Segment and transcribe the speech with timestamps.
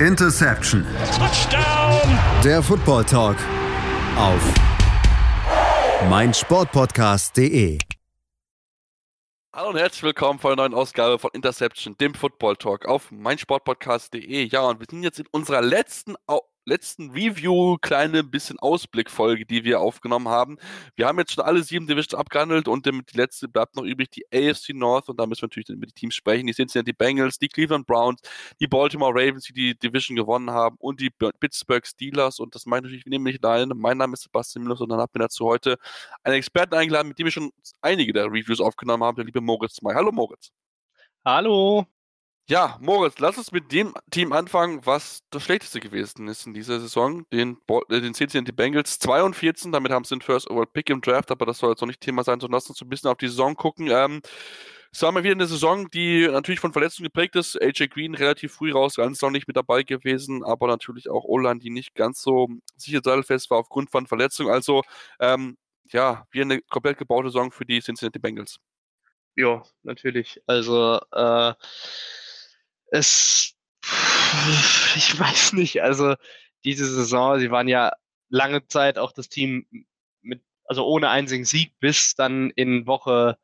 [0.00, 0.84] Interception.
[1.16, 2.18] Touchdown.
[2.44, 3.38] Der Football Talk
[4.18, 4.42] auf
[6.10, 7.78] meinsportpodcast.de.
[9.54, 14.44] Hallo und herzlich willkommen zu einer neuen Ausgabe von Interception, dem Football Talk auf meinsportpodcast.de.
[14.44, 19.64] Ja, und wir sind jetzt in unserer letzten Au letzten Review, kleine bisschen Ausblickfolge, die
[19.64, 20.58] wir aufgenommen haben.
[20.96, 24.26] Wir haben jetzt schon alle sieben Divisions abgehandelt und die letzte bleibt noch übrig, die
[24.32, 26.46] AFC North und da müssen wir natürlich über die Teams sprechen.
[26.46, 28.20] Die Cincinnati Bengals, die Cleveland Browns,
[28.60, 32.88] die Baltimore Ravens, die die Division gewonnen haben und die Pittsburgh Steelers und das meine
[32.88, 33.74] ich natürlich, nicht alleine.
[33.74, 35.76] Mein Name ist Sebastian Müller und dann haben wir dazu heute
[36.24, 39.80] einen Experten eingeladen, mit dem wir schon einige der Reviews aufgenommen haben, der liebe Moritz
[39.82, 39.94] May.
[39.94, 40.50] Hallo Moritz.
[41.24, 41.86] Hallo.
[42.48, 46.78] Ja, Moritz, lass uns mit dem Team anfangen, was das schlechteste gewesen ist in dieser
[46.78, 47.28] Saison.
[47.30, 47.56] Den,
[47.90, 51.00] äh, den Cincinnati Bengals 2 und 14, damit haben sie den First Overall Pick im
[51.00, 53.16] Draft, aber das soll jetzt noch nicht Thema sein, sondern lass uns ein bisschen auf
[53.18, 53.88] die Saison gucken.
[53.90, 54.20] Ähm,
[54.92, 57.60] es war mal wieder eine Saison, die natürlich von Verletzungen geprägt ist.
[57.60, 61.58] AJ Green relativ früh raus, ganz noch nicht mit dabei gewesen, aber natürlich auch Olan,
[61.58, 64.50] die nicht ganz so sicher sattelfest war aufgrund von Verletzungen.
[64.52, 64.82] Also,
[65.18, 65.56] ähm,
[65.90, 68.58] ja, wie eine komplett gebaute Saison für die Cincinnati Bengals.
[69.34, 70.40] Ja, natürlich.
[70.46, 71.52] Also, äh,
[72.90, 73.54] es,
[74.96, 76.14] ich weiß nicht, also
[76.64, 77.92] diese Saison, sie waren ja
[78.28, 79.66] lange Zeit auch das Team
[80.22, 83.38] mit, also ohne einzigen Sieg, bis dann in Woche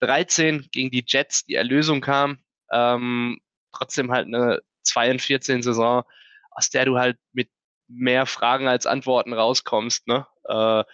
[0.00, 2.38] 13 gegen die Jets die Erlösung kam.
[2.70, 3.40] Ähm,
[3.72, 6.04] trotzdem halt eine 2 und 14 Saison,
[6.50, 7.50] aus der du halt mit
[7.88, 10.06] mehr Fragen als Antworten rauskommst.
[10.06, 10.26] Ne?
[10.44, 10.84] Äh,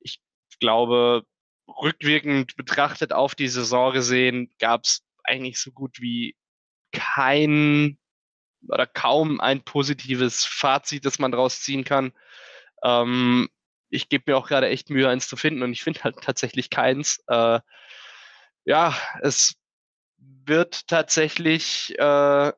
[0.00, 0.20] ich
[0.60, 1.24] glaube,
[1.68, 6.36] rückwirkend betrachtet auf die Saison gesehen, gab es eigentlich so gut wie
[6.92, 7.98] kein
[8.68, 12.12] oder kaum ein positives Fazit, das man daraus ziehen kann.
[12.82, 13.48] Ähm,
[13.90, 16.70] ich gebe mir auch gerade echt Mühe, eins zu finden und ich finde halt tatsächlich
[16.70, 17.22] keins.
[17.28, 17.60] Äh,
[18.64, 19.54] ja, es
[20.18, 22.52] wird tatsächlich, äh,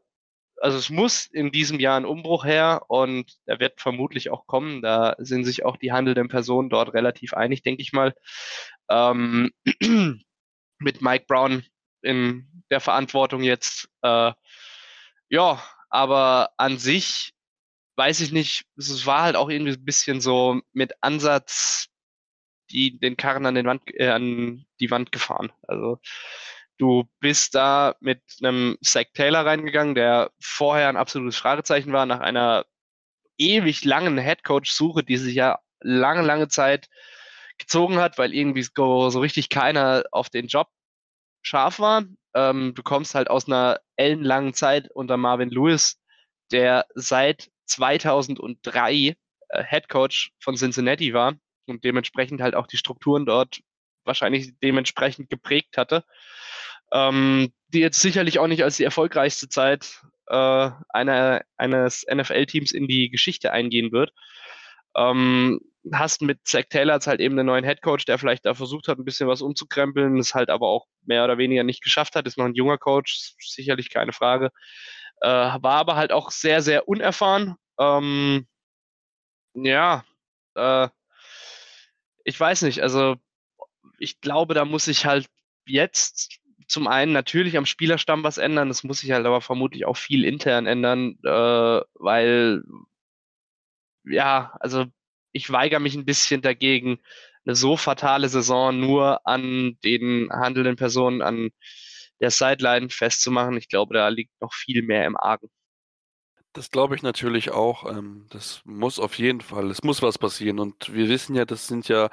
[0.63, 4.83] also es muss in diesem Jahr ein Umbruch her und der wird vermutlich auch kommen.
[4.83, 8.15] Da sind sich auch die handelnden Personen dort relativ einig, denke ich mal.
[8.91, 9.53] Ähm,
[10.79, 11.65] mit Mike Brown
[12.03, 13.89] in der Verantwortung jetzt.
[14.03, 14.33] Äh,
[15.29, 17.33] ja, aber an sich
[17.97, 21.91] weiß ich nicht, es war halt auch irgendwie ein bisschen so mit Ansatz
[22.71, 25.53] die den Karren an, den Wand, äh, an die Wand gefahren.
[25.67, 25.99] Also
[26.79, 32.21] du bist da mit einem Zach Taylor reingegangen, der vorher ein absolutes Fragezeichen war, nach
[32.21, 32.65] einer
[33.39, 36.89] ewig langen Headcoach-Suche, die sich ja lange, lange Zeit
[37.59, 40.69] gezogen hat, weil irgendwie so richtig keiner auf den Job
[41.43, 42.05] scharf war.
[42.35, 46.01] Ähm, du kommst halt aus einer ellenlangen Zeit unter Marvin Lewis,
[46.53, 49.17] der seit 2003
[49.49, 51.35] äh, Head Coach von Cincinnati war
[51.67, 53.61] und dementsprechend halt auch die Strukturen dort
[54.05, 56.05] wahrscheinlich dementsprechend geprägt hatte.
[56.93, 62.89] Ähm, die jetzt sicherlich auch nicht als die erfolgreichste Zeit äh, einer, eines NFL-Teams in
[62.89, 64.13] die Geschichte eingehen wird.
[64.97, 65.61] Ähm,
[65.93, 68.99] hast mit Zach Taylor jetzt halt eben einen neuen Headcoach, der vielleicht da versucht hat,
[68.99, 72.27] ein bisschen was umzukrempeln, es halt aber auch mehr oder weniger nicht geschafft hat.
[72.27, 74.51] Ist noch ein junger Coach, sicherlich keine Frage.
[75.23, 77.57] Äh, war aber halt auch sehr, sehr unerfahren.
[77.79, 78.47] Ähm,
[79.55, 80.05] ja,
[80.55, 80.89] äh,
[82.25, 83.17] ich weiß nicht, also
[83.99, 85.27] ich glaube, da muss ich halt
[85.67, 89.97] jetzt zum einen natürlich am Spielerstamm was ändern, das muss sich halt aber vermutlich auch
[89.97, 92.63] viel intern ändern, äh, weil
[94.05, 94.87] ja, also
[95.33, 96.99] ich weigere mich ein bisschen dagegen,
[97.45, 101.51] eine so fatale Saison nur an den handelnden Personen an
[102.21, 103.57] der Sideline festzumachen.
[103.57, 105.49] Ich glaube, da liegt noch viel mehr im Argen.
[106.53, 107.89] Das glaube ich natürlich auch.
[107.89, 110.59] Ähm, das muss auf jeden Fall, es muss was passieren.
[110.59, 112.11] Und wir wissen ja, das sind ja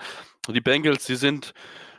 [0.47, 1.53] die Bengals, die sind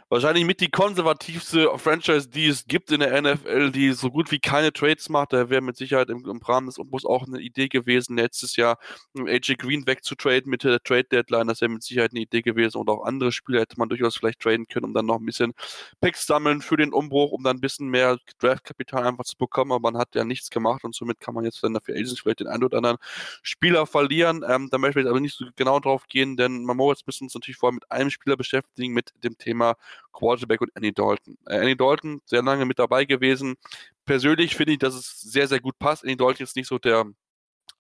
[0.08, 4.38] wahrscheinlich mit die konservativste Franchise, die es gibt in der NFL, die so gut wie
[4.38, 5.32] keine Trades macht.
[5.32, 8.78] Da wäre mit Sicherheit im, im Rahmen des Umbruchs auch eine Idee gewesen, letztes Jahr
[9.16, 11.46] AJ Green wegzutraden mit der Trade Deadline.
[11.48, 12.78] Das wäre mit Sicherheit eine Idee gewesen.
[12.78, 15.52] Und auch andere Spieler hätte man durchaus vielleicht traden können, um dann noch ein bisschen
[16.00, 19.72] Picks sammeln für den Umbruch, um dann ein bisschen mehr Draftkapital einfach zu bekommen.
[19.72, 22.40] Aber man hat ja nichts gemacht und somit kann man jetzt dann dafür Agents vielleicht
[22.40, 22.98] den einen oder anderen
[23.42, 24.44] Spieler verlieren.
[24.48, 27.34] Ähm, da möchte ich jetzt aber nicht so genau drauf gehen, denn man muss uns
[27.34, 29.76] natürlich vorher mit einem Spieler beschäftigen, mit dem Thema
[30.12, 31.38] Quarterback und Annie Dalton.
[31.46, 33.56] Äh, Annie Dalton, sehr lange mit dabei gewesen.
[34.04, 36.04] Persönlich finde ich, dass es sehr, sehr gut passt.
[36.04, 37.06] Annie Dalton ist nicht so der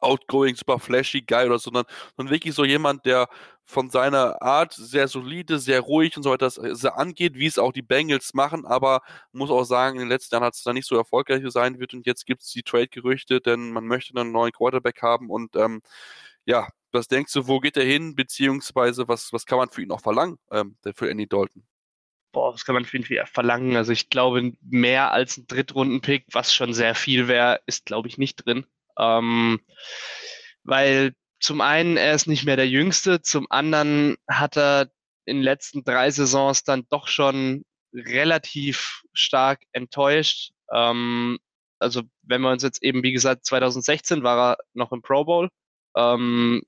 [0.00, 1.84] outgoing, super flashy Guy oder so, sondern,
[2.16, 3.28] sondern wirklich so jemand, der
[3.64, 7.72] von seiner Art sehr solide, sehr ruhig und so weiter sehr angeht, wie es auch
[7.72, 9.02] die Bengals machen, aber
[9.32, 11.94] muss auch sagen, in den letzten Jahren hat es da nicht so erfolgreich sein wird
[11.94, 15.82] und jetzt gibt es die Trade-Gerüchte, denn man möchte einen neuen Quarterback haben und ähm,
[16.46, 19.92] ja, was denkst du, wo geht er hin, beziehungsweise was, was kann man für ihn
[19.92, 21.62] auch verlangen, ähm, für Andy Dalton?
[22.38, 23.74] Boah, was kann man für ihn verlangen?
[23.74, 28.16] Also ich glaube, mehr als ein Drittrunden-Pick, was schon sehr viel wäre, ist, glaube ich,
[28.16, 28.64] nicht drin.
[28.96, 29.60] Ähm,
[30.62, 34.88] weil zum einen er ist nicht mehr der Jüngste, zum anderen hat er
[35.24, 40.52] in den letzten drei Saisons dann doch schon relativ stark enttäuscht.
[40.72, 41.38] Ähm,
[41.80, 45.48] also wenn wir uns jetzt eben, wie gesagt, 2016 war er noch im Pro Bowl,
[45.96, 46.62] ähm,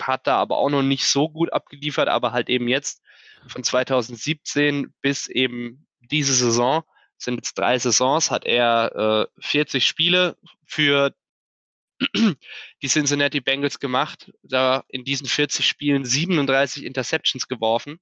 [0.00, 3.02] hat da aber auch noch nicht so gut abgeliefert, aber halt eben jetzt
[3.46, 6.82] von 2017 bis eben diese Saison
[7.16, 11.14] sind jetzt drei Saisons, hat er äh, 40 Spiele für
[12.82, 18.00] die Cincinnati Bengals gemacht, da in diesen 40 Spielen 37 Interceptions geworfen.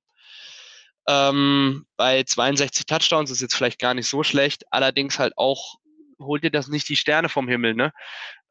[1.08, 5.76] Ähm, bei 62 Touchdowns ist jetzt vielleicht gar nicht so schlecht, allerdings halt auch
[6.18, 7.92] holt dir das nicht die Sterne vom Himmel, ne?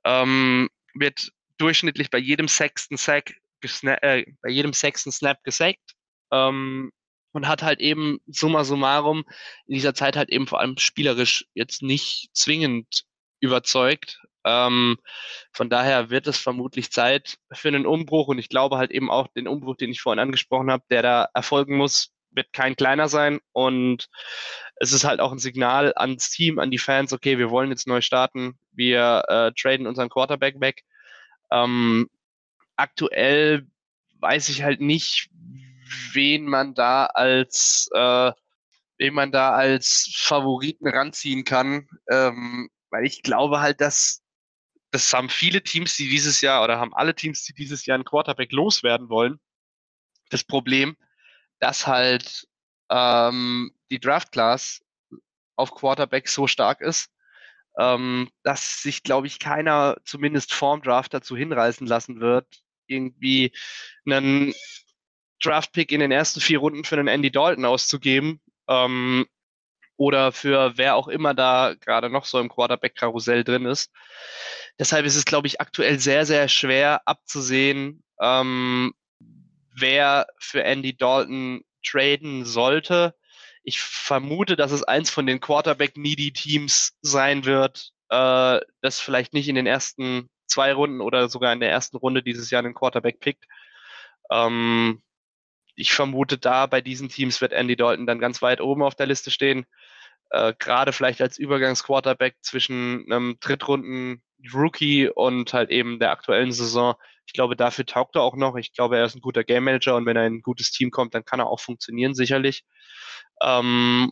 [0.04, 3.34] Ähm, wird durchschnittlich bei jedem sechsten Sack
[3.84, 5.96] äh, bei jedem sechsten Snap gesackt
[6.32, 6.92] ähm,
[7.34, 9.24] und hat halt eben summa summarum
[9.66, 13.04] in dieser Zeit halt eben vor allem spielerisch jetzt nicht zwingend
[13.40, 14.22] überzeugt.
[14.46, 14.98] Ähm,
[15.52, 19.28] von daher wird es vermutlich Zeit für einen Umbruch und ich glaube halt eben auch
[19.28, 23.40] den Umbruch, den ich vorhin angesprochen habe, der da erfolgen muss, wird kein kleiner sein
[23.52, 24.08] und
[24.78, 27.88] es ist halt auch ein Signal ans Team, an die Fans, okay, wir wollen jetzt
[27.88, 30.84] neu starten, wir äh, traden unseren Quarterback weg.
[31.52, 32.10] Ähm,
[32.76, 33.68] aktuell
[34.20, 35.30] weiß ich halt nicht,
[36.14, 38.32] wen man da als äh,
[38.98, 44.24] wen man da als Favoriten ranziehen kann, ähm, weil ich glaube halt, dass
[44.92, 48.06] das haben viele Teams, die dieses Jahr oder haben alle Teams, die dieses Jahr einen
[48.06, 49.40] Quarterback loswerden wollen.
[50.30, 50.98] Das Problem,
[51.60, 52.48] dass halt
[52.90, 54.82] ähm, die Draft Class
[55.56, 57.12] auf Quarterback so stark ist,
[57.78, 62.48] ähm, dass sich, glaube ich, keiner zumindest vorm Draft dazu hinreißen lassen wird,
[62.88, 63.52] irgendwie
[64.06, 64.54] einen
[65.42, 69.28] Draft-Pick in den ersten vier Runden für einen Andy Dalton auszugeben ähm,
[69.96, 73.92] oder für wer auch immer da gerade noch so im Quarterback-Karussell drin ist.
[74.80, 78.94] Deshalb ist es, glaube ich, aktuell sehr, sehr schwer abzusehen, ähm,
[79.76, 83.16] wer für Andy Dalton traden sollte.
[83.68, 89.56] Ich vermute, dass es eins von den Quarterback-Needy-Teams sein wird, äh, das vielleicht nicht in
[89.56, 93.44] den ersten zwei Runden oder sogar in der ersten Runde dieses Jahr einen Quarterback pickt.
[94.32, 95.02] Ähm,
[95.76, 99.06] ich vermute, da bei diesen Teams wird Andy Dalton dann ganz weit oben auf der
[99.06, 99.66] Liste stehen.
[100.30, 106.96] Äh, Gerade vielleicht als Übergangsquarterback zwischen einem Drittrunden-Rookie und halt eben der aktuellen Saison.
[107.28, 108.56] Ich glaube, dafür taugt er auch noch.
[108.56, 110.92] Ich glaube, er ist ein guter Game Manager und wenn er in ein gutes Team
[110.92, 112.64] kommt, dann kann er auch funktionieren, sicherlich.
[113.42, 114.12] Ähm,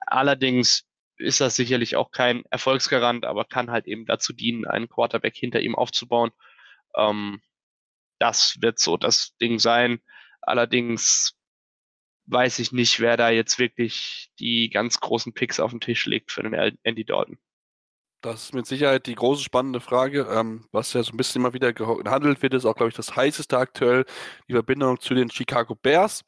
[0.00, 0.84] allerdings
[1.18, 5.60] ist das sicherlich auch kein Erfolgsgarant, aber kann halt eben dazu dienen, einen Quarterback hinter
[5.60, 6.30] ihm aufzubauen.
[6.96, 7.40] Ähm,
[8.18, 10.00] das wird so das Ding sein.
[10.40, 11.36] Allerdings
[12.26, 16.32] weiß ich nicht, wer da jetzt wirklich die ganz großen Picks auf den Tisch legt
[16.32, 17.38] für den Andy Dalton.
[18.24, 20.26] Das ist mit Sicherheit die große spannende Frage.
[20.30, 23.14] Ähm, was ja so ein bisschen immer wieder gehandelt wird, ist auch, glaube ich, das
[23.14, 24.06] heißeste aktuell,
[24.48, 26.22] die Verbindung zu den Chicago Bears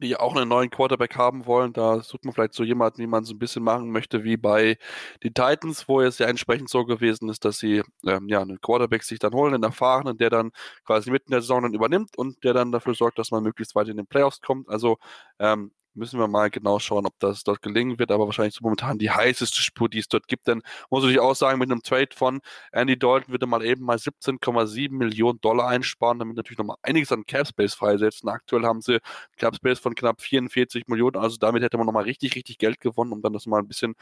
[0.00, 1.72] die auch einen neuen Quarterback haben wollen.
[1.72, 4.76] Da sucht man vielleicht so jemanden, wie man so ein bisschen machen möchte, wie bei
[5.22, 9.04] den Titans, wo es ja entsprechend so gewesen ist, dass sie ähm, ja einen Quarterback
[9.04, 10.50] sich dann holen, einen erfahrenen, der dann
[10.84, 13.74] quasi mitten in der Saison dann übernimmt und der dann dafür sorgt, dass man möglichst
[13.76, 14.68] weit in den Playoffs kommt.
[14.68, 14.98] Also
[15.38, 18.98] ähm, müssen wir mal genau schauen, ob das dort gelingen wird, aber wahrscheinlich so momentan
[18.98, 20.46] die heißeste Spur, die es dort gibt.
[20.46, 22.40] Denn muss ich auch sagen, mit einem Trade von
[22.72, 27.24] Andy Dalton würde man eben mal 17,7 Millionen Dollar einsparen, damit natürlich nochmal einiges an
[27.26, 28.28] Capspace freisetzen.
[28.28, 29.00] Aktuell haben sie
[29.36, 33.22] Capspace von knapp 44 Millionen, also damit hätte man nochmal richtig, richtig Geld gewonnen, um
[33.22, 33.94] dann das mal ein bisschen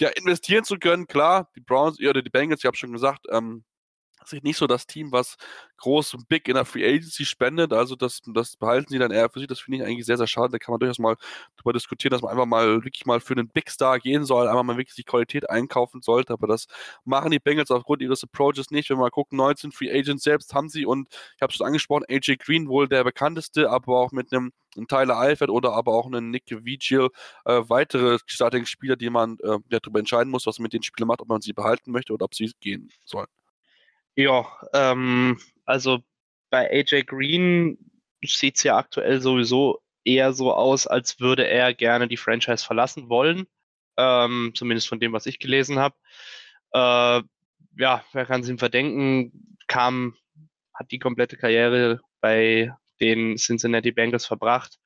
[0.00, 1.06] ja, investieren zu können.
[1.06, 3.64] Klar, die Browns oder die Bengals, ich habe schon gesagt, ähm,
[4.28, 5.36] sich nicht so das Team, was
[5.78, 7.72] groß und big in der Free Agency spendet.
[7.72, 9.48] Also das, das behalten sie dann eher für sich.
[9.48, 10.52] Das finde ich eigentlich sehr, sehr schade.
[10.52, 11.16] Da kann man durchaus mal
[11.56, 14.64] darüber diskutieren, dass man einfach mal wirklich mal für einen Big Star gehen soll, einmal
[14.64, 16.32] mal wirklich die Qualität einkaufen sollte.
[16.32, 16.66] Aber das
[17.04, 18.90] machen die Bengals aufgrund ihres Approaches nicht.
[18.90, 21.66] Wenn wir mal gucken, 19 Free Agents selbst haben sie und ich habe es schon
[21.66, 24.52] angesprochen, AJ Green wohl der bekannteste, aber auch mit einem
[24.88, 27.08] Tyler Eifert oder aber auch einen Nick Vigil,
[27.44, 31.20] äh, weitere Starting-Spieler, die man äh, darüber entscheiden muss, was man mit den Spielern macht,
[31.20, 33.28] ob man sie behalten möchte oder ob sie gehen sollen.
[34.16, 36.00] Ja, ähm, also
[36.50, 37.78] bei AJ Green
[38.24, 43.08] sieht es ja aktuell sowieso eher so aus, als würde er gerne die Franchise verlassen
[43.08, 43.46] wollen.
[43.96, 45.96] Ähm, zumindest von dem, was ich gelesen habe.
[46.72, 47.22] Äh,
[47.78, 49.56] ja, wer kann es ihm verdenken?
[49.66, 50.16] Kam,
[50.74, 54.78] hat die komplette Karriere bei den Cincinnati Bengals verbracht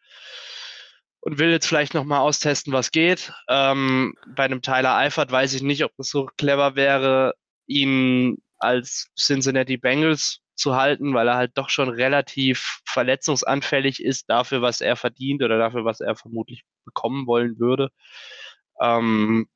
[1.20, 3.32] und will jetzt vielleicht nochmal austesten, was geht.
[3.48, 7.34] Ähm, bei einem Tyler Eifert weiß ich nicht, ob das so clever wäre,
[7.66, 14.62] ihn als Cincinnati Bengals zu halten, weil er halt doch schon relativ verletzungsanfällig ist dafür,
[14.62, 17.90] was er verdient oder dafür, was er vermutlich bekommen wollen würde.
[18.80, 19.48] Ähm,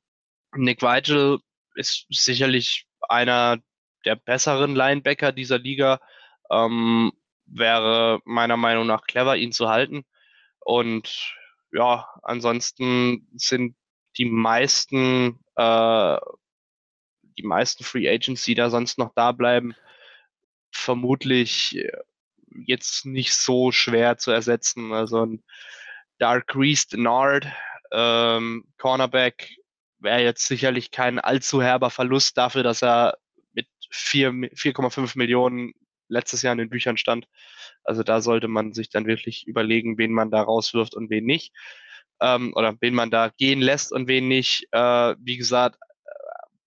[0.55, 1.39] Nick Weigel
[1.75, 3.57] ist sicherlich einer
[4.05, 5.99] der besseren Linebacker dieser Liga.
[6.51, 7.11] Ähm,
[7.45, 10.05] wäre meiner Meinung nach clever, ihn zu halten.
[10.59, 11.35] Und
[11.71, 13.75] ja, ansonsten sind
[14.17, 16.17] die meisten, äh,
[17.37, 19.75] die meisten Free Agents, die da sonst noch da bleiben,
[20.71, 21.91] vermutlich äh,
[22.65, 24.93] jetzt nicht so schwer zu ersetzen.
[24.93, 25.43] Also ein
[26.19, 27.47] Dark Reese Denard,
[27.91, 29.49] ähm, Cornerback,
[29.99, 33.17] wäre jetzt sicherlich kein allzu herber Verlust dafür, dass er
[33.53, 35.73] mit 4,5 Millionen
[36.09, 37.27] letztes Jahr in den Büchern stand.
[37.83, 41.53] Also da sollte man sich dann wirklich überlegen, wen man da rauswirft und wen nicht.
[42.21, 44.67] Ähm, oder wen man da gehen lässt und wen nicht.
[44.71, 45.79] Äh, wie gesagt,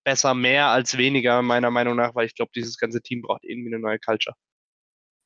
[0.07, 3.75] besser mehr als weniger, meiner Meinung nach, weil ich glaube, dieses ganze Team braucht irgendwie
[3.75, 4.37] eine neue Culture.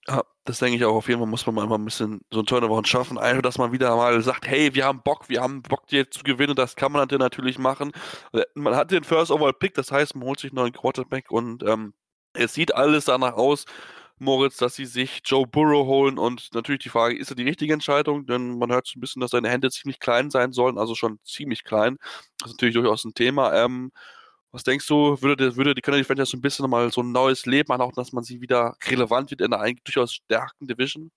[0.08, 0.94] Ja, das denke ich auch.
[0.94, 3.18] Auf jeden Fall muss man mal ein bisschen so ein Turnaround schaffen.
[3.18, 6.22] Einfach, dass man wieder mal sagt, hey, wir haben Bock, wir haben Bock, dir zu
[6.22, 6.56] gewinnen.
[6.56, 7.92] Das kann man natürlich machen.
[8.54, 11.62] Man hat den First Overall Pick, das heißt, man holt sich einen neuen Quarterback und
[11.62, 11.92] ähm,
[12.32, 13.66] es sieht alles danach aus,
[14.18, 17.74] Moritz, dass sie sich Joe Burrow holen und natürlich die Frage, ist das die richtige
[17.74, 18.24] Entscheidung?
[18.26, 21.18] Denn man hört so ein bisschen, dass seine Hände ziemlich klein sein sollen, also schon
[21.24, 21.98] ziemlich klein.
[22.38, 23.52] Das ist natürlich durchaus ein Thema.
[23.54, 23.92] Ähm,
[24.52, 27.46] was denkst du, würde, würde die, die Franchise so ein bisschen mal so ein neues
[27.46, 31.10] Leben machen, auch dass man sie wieder relevant wird in einer eigentlich durchaus stärkeren Division?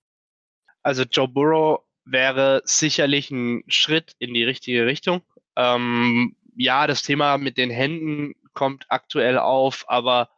[0.83, 5.21] Also Joe Burrow wäre sicherlich ein Schritt in die richtige Richtung.
[5.55, 10.29] Ähm, ja, das Thema mit den Händen kommt aktuell auf, aber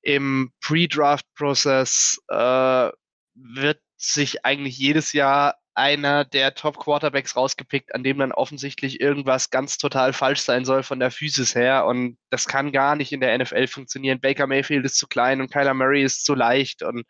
[0.00, 2.90] im Pre-Draft-Prozess äh,
[3.34, 9.78] wird sich eigentlich jedes Jahr einer der Top-Quarterbacks rausgepickt, an dem dann offensichtlich irgendwas ganz
[9.78, 11.86] total falsch sein soll von der Physis her.
[11.86, 14.20] Und das kann gar nicht in der NFL funktionieren.
[14.20, 16.82] Baker Mayfield ist zu klein und Kyler Murray ist zu leicht.
[16.82, 17.04] Und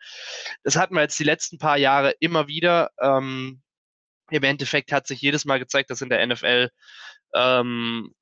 [0.63, 2.91] das hatten wir jetzt die letzten paar Jahre immer wieder.
[3.01, 3.61] Ähm,
[4.29, 6.69] Im Endeffekt hat sich jedes Mal gezeigt, dass in der NFL
[7.35, 8.13] ähm,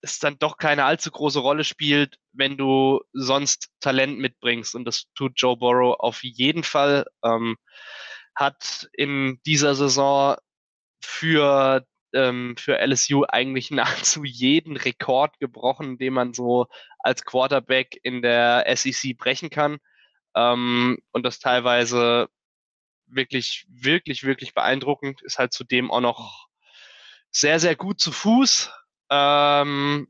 [0.00, 4.74] es dann doch keine allzu große Rolle spielt, wenn du sonst Talent mitbringst.
[4.74, 7.06] Und das tut Joe Burrow auf jeden Fall.
[7.24, 7.56] Ähm,
[8.38, 10.36] hat in dieser Saison
[11.02, 16.68] für, ähm, für LSU eigentlich nahezu jeden Rekord gebrochen, den man so
[17.00, 19.78] als Quarterback in der SEC brechen kann.
[20.36, 22.28] Ähm, und das teilweise
[23.06, 25.20] wirklich, wirklich, wirklich beeindruckend.
[25.22, 26.46] Ist halt zudem auch noch
[27.32, 28.70] sehr, sehr gut zu Fuß.
[29.10, 30.06] Ähm,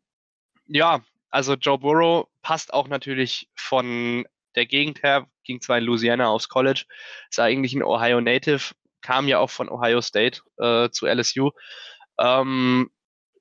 [0.67, 6.29] ja, also Joe Burrow passt auch natürlich von der Gegend her, ging zwar in Louisiana
[6.29, 6.85] aufs College,
[7.29, 11.51] ist eigentlich ein Ohio Native, kam ja auch von Ohio State äh, zu LSU.
[12.21, 12.91] Ähm,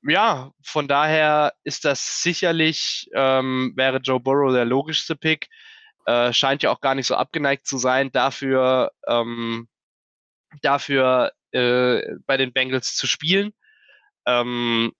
[0.04, 5.50] ja, von daher ist das sicherlich, ähm, wäre Joe Burrow der logischste Pick.
[6.06, 9.68] Äh, scheint ja auch gar nicht so abgeneigt zu sein, dafür, ähm,
[10.62, 13.52] dafür äh, bei den Bengals zu spielen.
[14.26, 14.94] Ähm,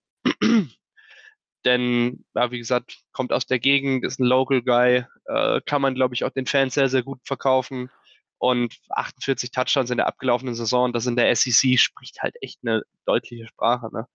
[1.68, 5.94] denn, ja, wie gesagt, kommt aus der Gegend, ist ein Local Guy, äh, kann man,
[5.94, 7.90] glaube ich, auch den Fans sehr, sehr gut verkaufen.
[8.38, 12.82] Und 48 Touchdowns in der abgelaufenen Saison, das in der SEC spricht halt echt eine
[13.04, 13.90] deutliche Sprache.
[13.92, 14.06] Ne?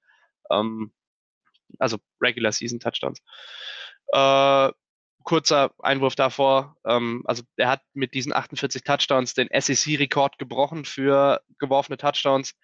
[0.49, 0.91] Ähm,
[1.77, 3.19] also Regular Season Touchdowns.
[4.13, 4.71] Äh,
[5.23, 6.75] kurzer Einwurf davor.
[6.85, 12.55] Ähm, also er hat mit diesen 48 Touchdowns den SEC-Rekord gebrochen für geworfene Touchdowns.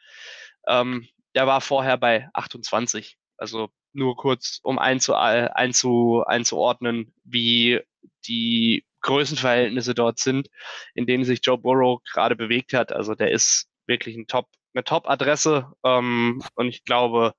[0.67, 3.17] Ähm, der war vorher bei 28.
[3.37, 7.81] Also nur kurz, um einzu, einzu, einzuordnen, wie
[8.27, 10.49] die Größenverhältnisse dort sind,
[10.93, 12.91] in denen sich Joe Burrow gerade bewegt hat.
[12.91, 17.33] Also der ist wirklich ein Top, eine Top-Adresse ähm, und ich glaube,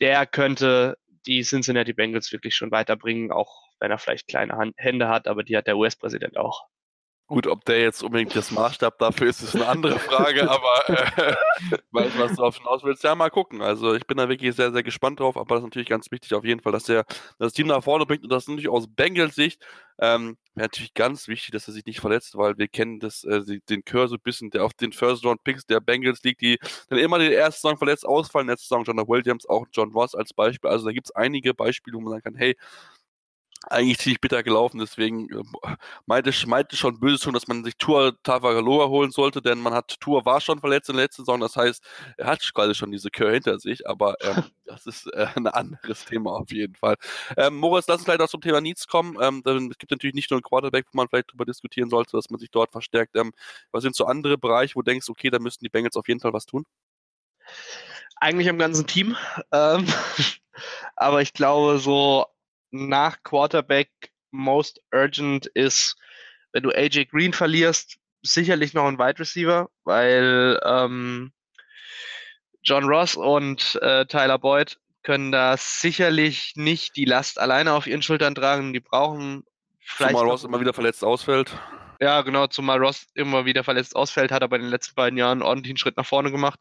[0.00, 0.96] der könnte
[1.26, 5.56] die Cincinnati Bengals wirklich schon weiterbringen, auch wenn er vielleicht kleine Hände hat, aber die
[5.56, 6.66] hat der US-Präsident auch.
[7.30, 11.36] Gut, ob der jetzt unbedingt das Maßstab dafür ist, ist eine andere Frage, aber äh,
[11.92, 13.04] weiß, was du darauf hinaus willst.
[13.04, 13.62] Ja, mal gucken.
[13.62, 16.34] Also ich bin da wirklich sehr, sehr gespannt drauf, aber das ist natürlich ganz wichtig
[16.34, 17.04] auf jeden Fall, dass er
[17.38, 19.64] das Team nach vorne bringt und das natürlich aus Bengals Sicht
[20.00, 23.60] ähm, wäre natürlich ganz wichtig, dass er sich nicht verletzt, weil wir kennen das, äh,
[23.68, 26.58] den Kör so ein bisschen, der auf den First Round Picks der Bengals liegt, die
[26.88, 30.34] dann immer die erste Saison verletzt ausfallen, letzte Saison John Williams, auch John Ross als
[30.34, 30.68] Beispiel.
[30.68, 32.56] Also da gibt es einige Beispiele, wo man sagen kann, hey,
[33.68, 35.76] eigentlich ziemlich bitter gelaufen, deswegen äh,
[36.06, 40.00] meinte, meinte schon böse schon, dass man sich Tour Tavaloa holen sollte, denn man hat
[40.00, 41.84] Tour war schon verletzt in der letzten Saison, das heißt,
[42.16, 46.06] er hat quasi schon diese Kür hinter sich, aber ähm, das ist äh, ein anderes
[46.06, 46.96] Thema auf jeden Fall.
[47.36, 49.16] Ähm, Moritz, lass uns gleich noch zum Thema Needs kommen.
[49.20, 52.30] Ähm, es gibt natürlich nicht nur einen Quarterback, wo man vielleicht darüber diskutieren sollte, dass
[52.30, 53.14] man sich dort verstärkt.
[53.16, 53.32] Ähm,
[53.72, 56.20] was sind so andere Bereiche, wo du denkst, okay, da müssten die Bengals auf jeden
[56.20, 56.64] Fall was tun?
[58.16, 59.16] Eigentlich im ganzen Team.
[59.52, 59.86] Ähm,
[60.96, 62.26] aber ich glaube, so
[62.70, 63.90] nach Quarterback
[64.30, 65.96] most urgent ist,
[66.52, 71.32] wenn du AJ Green verlierst, sicherlich noch ein Wide Receiver, weil ähm,
[72.62, 78.02] John Ross und äh, Tyler Boyd können da sicherlich nicht die Last alleine auf ihren
[78.02, 78.72] Schultern tragen.
[78.72, 79.44] Die brauchen
[79.80, 81.56] vielleicht Zumal Ross immer wieder verletzt ausfällt.
[82.00, 85.42] Ja, genau, zumal Ross immer wieder verletzt ausfällt, hat er bei den letzten beiden Jahren
[85.42, 86.58] ordentlich einen Schritt nach vorne gemacht.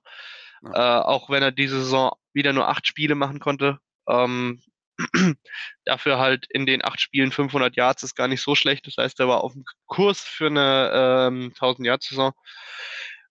[0.74, 3.80] Äh, auch wenn er diese Saison wieder nur acht Spiele machen konnte.
[4.08, 4.62] Ähm,
[5.86, 8.86] dafür halt in den acht Spielen 500 Yards ist gar nicht so schlecht.
[8.88, 12.34] Das heißt, er war auf dem Kurs für eine ähm, 1000 Yard Saison.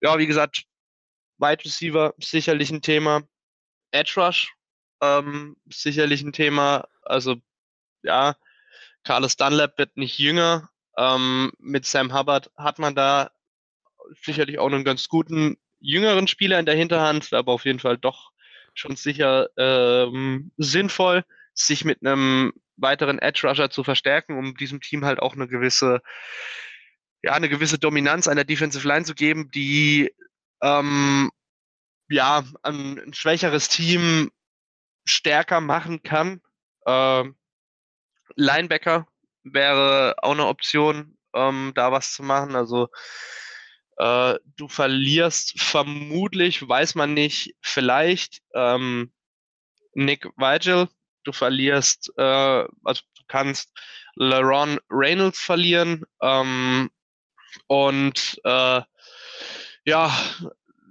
[0.00, 0.64] Ja, wie gesagt,
[1.38, 3.22] Wide Receiver sicherlich ein Thema.
[3.92, 4.52] Edge Rush
[5.00, 6.88] ähm, sicherlich ein Thema.
[7.02, 7.36] Also
[8.02, 8.36] ja,
[9.04, 10.70] Carlos Dunlap wird nicht jünger.
[10.96, 13.30] Ähm, mit Sam Hubbard hat man da
[14.22, 18.32] sicherlich auch einen ganz guten jüngeren Spieler in der Hinterhand, aber auf jeden Fall doch
[18.74, 21.24] schon sicher ähm, sinnvoll,
[21.58, 26.00] sich mit einem weiteren Edge Rusher zu verstärken, um diesem Team halt auch eine gewisse,
[27.22, 30.14] ja, eine gewisse Dominanz an der Defensive Line zu geben, die
[30.62, 31.30] ähm,
[32.08, 34.30] ja ein, ein schwächeres Team
[35.04, 36.40] stärker machen kann.
[36.86, 37.36] Ähm,
[38.36, 39.08] Linebacker
[39.42, 42.54] wäre auch eine Option, ähm, da was zu machen.
[42.54, 42.88] Also
[43.96, 49.12] äh, du verlierst vermutlich, weiß man nicht, vielleicht ähm,
[49.94, 50.88] Nick Vigil.
[51.28, 53.70] Du verlierst, äh, also du kannst
[54.14, 56.06] LaRon Reynolds verlieren.
[56.22, 56.88] Ähm,
[57.66, 58.80] und äh,
[59.84, 60.18] ja,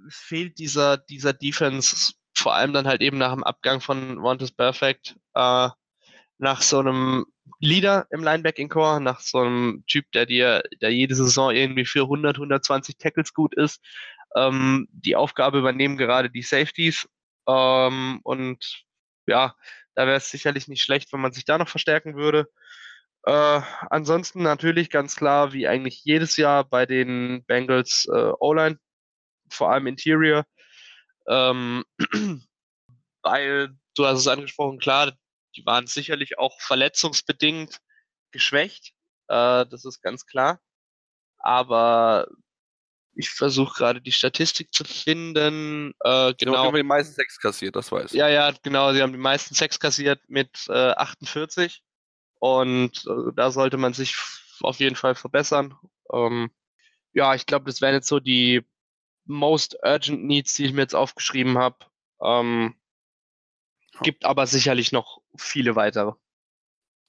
[0.06, 4.52] es fehlt dieser, dieser Defense, vor allem dann halt eben nach dem Abgang von Wantes
[4.52, 5.70] Perfect, äh,
[6.38, 7.26] nach so einem
[7.58, 12.02] Leader im Linebacking Core, nach so einem Typ, der dir, der jede Saison irgendwie für
[12.02, 13.80] 100, 120 Tackles gut ist,
[14.36, 17.08] ähm, die Aufgabe übernehmen gerade die Safeties.
[17.48, 18.84] Ähm, und
[19.26, 19.54] ja,
[19.98, 22.48] da wäre es sicherlich nicht schlecht, wenn man sich da noch verstärken würde.
[23.24, 28.78] Äh, ansonsten natürlich ganz klar, wie eigentlich jedes Jahr bei den Bengals äh, O-Line,
[29.50, 30.44] vor allem Interior.
[31.26, 31.84] Ähm,
[33.22, 35.14] weil, du hast es angesprochen, klar,
[35.56, 37.80] die waren sicherlich auch verletzungsbedingt
[38.30, 38.92] geschwächt.
[39.26, 40.60] Äh, das ist ganz klar.
[41.38, 42.28] Aber
[43.18, 45.90] ich versuche gerade die Statistik zu finden.
[46.04, 46.34] Äh, Genau.
[46.38, 46.58] genau.
[46.58, 48.18] haben wir die meisten Sex kassiert, das weiß ich.
[48.18, 48.92] Ja, ja, genau.
[48.92, 51.82] Sie haben die meisten Sex kassiert mit äh, 48.
[52.38, 54.16] Und äh, da sollte man sich
[54.60, 55.74] auf jeden Fall verbessern.
[56.12, 56.50] Ähm,
[57.12, 58.64] ja, ich glaube, das wären jetzt so die
[59.24, 61.76] most urgent needs, die ich mir jetzt aufgeschrieben habe.
[62.22, 62.76] Ähm,
[64.02, 66.12] gibt aber sicherlich noch viele weitere.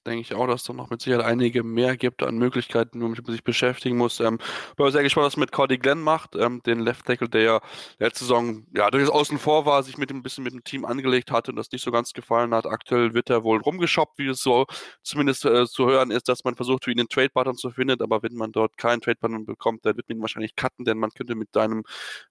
[0.06, 3.22] Denke ich auch, dass es da noch mit Sicherheit einige mehr gibt an Möglichkeiten, womit
[3.26, 4.20] man sich beschäftigen muss.
[4.20, 4.38] Ähm,
[4.76, 7.60] bin sehr gespannt, was mit Cody Glenn macht, ähm, den Left Tackle, der ja
[7.98, 10.84] letzte Saison ja durchaus außen vor war, sich mit dem ein bisschen mit dem Team
[10.84, 12.66] angelegt hatte und das nicht so ganz gefallen hat.
[12.66, 14.66] Aktuell wird er wohl rumgeschoppt, wie es so
[15.02, 18.22] zumindest äh, zu hören ist, dass man versucht, für ihn einen Trade-Partner zu finden, aber
[18.22, 21.34] wenn man dort keinen Trade-Partner bekommt, dann wird man ihn wahrscheinlich cutten, denn man könnte
[21.34, 21.82] mit seinem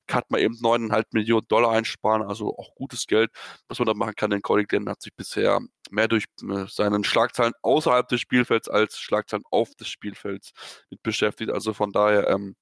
[0.08, 3.32] Cut mal eben 9,5 Millionen Dollar einsparen, also auch gutes Geld,
[3.68, 5.60] was man da machen kann, denn Cody Glenn hat sich bisher
[5.92, 10.52] mehr durch äh, seinen Schlagzeilen außerhalb des Spielfelds als Schlagzeilen auf des Spielfelds
[10.90, 11.52] mit beschäftigt.
[11.52, 12.56] Also von daher, ähm,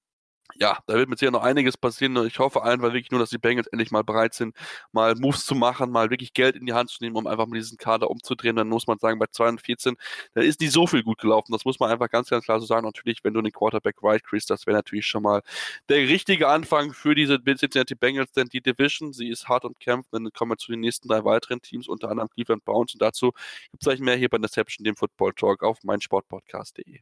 [0.60, 2.17] ja, da wird mit sicher noch einiges passieren.
[2.17, 4.56] Und ich hoffe einfach wirklich nur, dass die Bengals endlich mal bereit sind,
[4.91, 7.56] mal Moves zu machen, mal wirklich Geld in die Hand zu nehmen, um einfach mal
[7.56, 8.56] diesen Kader umzudrehen.
[8.56, 9.96] Dann muss man sagen, bei 214,
[10.34, 11.52] da ist nicht so viel gut gelaufen.
[11.52, 12.86] Das muss man einfach ganz, ganz klar so sagen.
[12.86, 15.41] Natürlich, wenn du den Quarterback right kriegst, das wäre natürlich schon mal
[15.89, 20.13] der richtige Anfang für diese Cincinnati Bengals, denn die Division, sie ist hart und kämpft.
[20.13, 22.93] Dann kommen wir zu den nächsten drei weiteren Teams, unter anderem Cleveland Browns.
[22.93, 23.32] Und dazu
[23.72, 27.02] gibt es gleich mehr hier bei Deception, dem Football Talk auf meinsportpodcast.de.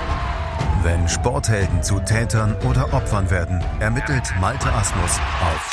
[0.83, 5.69] Wenn Sporthelden zu Tätern oder Opfern werden, ermittelt Malte Asmus auf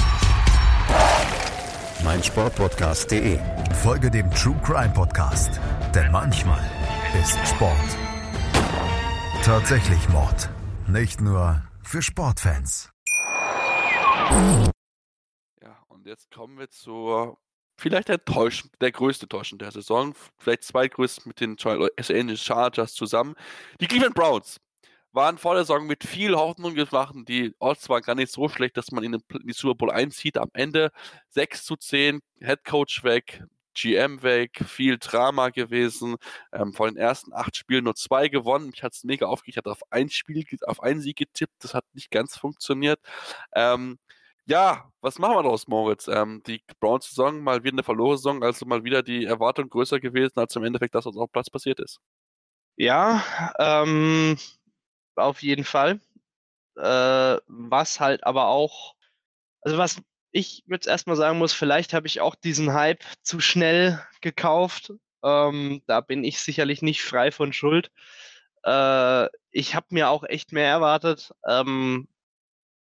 [2.05, 3.38] meinsportpodcast.de.
[3.83, 5.61] Folge dem True Crime Podcast,
[5.94, 6.62] denn manchmal
[7.18, 7.97] ist Sport
[9.42, 10.51] tatsächlich Mord.
[10.87, 12.90] Nicht nur für Sportfans.
[15.62, 17.38] Ja, und jetzt kommen wir zur
[17.79, 22.92] vielleicht der, Täusch, der größte Täuschung der Saison, vielleicht zweitgrößte mit den Los Angeles Chargers
[22.92, 23.37] zusammen.
[23.81, 24.61] Die Cleveland Browns
[25.19, 27.13] waren vor der Saison mit viel Hoffnung gemacht.
[27.27, 30.39] Die Odds waren gar nicht so schlecht, dass man in die Super Bowl einzieht.
[30.39, 30.93] Am Ende
[31.31, 33.43] 6 zu 10, Head Coach weg,
[33.75, 36.17] GM weg, viel Drama gewesen.
[36.53, 38.71] Ähm, von den ersten acht Spielen nur zwei gewonnen.
[38.71, 39.55] Mich hat es mega aufgeregt.
[39.55, 41.65] Ich hatte auf ein Spiel, auf einen Sieg getippt.
[41.65, 43.01] Das hat nicht ganz funktioniert.
[43.55, 43.99] Ähm,
[44.47, 46.07] ja, was machen wir daraus, Moritz?
[46.07, 50.39] Ähm, die Browns-Saison mal wieder eine verlorene Saison, also mal wieder die Erwartung größer gewesen,
[50.39, 51.99] als im Endeffekt das, was auf Platz passiert ist.
[52.77, 53.25] Ja,
[53.59, 54.39] ähm,
[55.19, 56.01] auf jeden Fall.
[56.77, 58.95] äh, was halt aber auch,
[59.63, 60.03] also was
[60.33, 64.93] ich jetzt erstmal sagen muss, vielleicht habe ich auch diesen Hype zu schnell gekauft.
[65.25, 67.91] Ähm, da bin ich sicherlich nicht frei von Schuld.
[68.65, 71.33] Äh, ich habe mir auch echt mehr erwartet.
[71.47, 72.09] Ähm,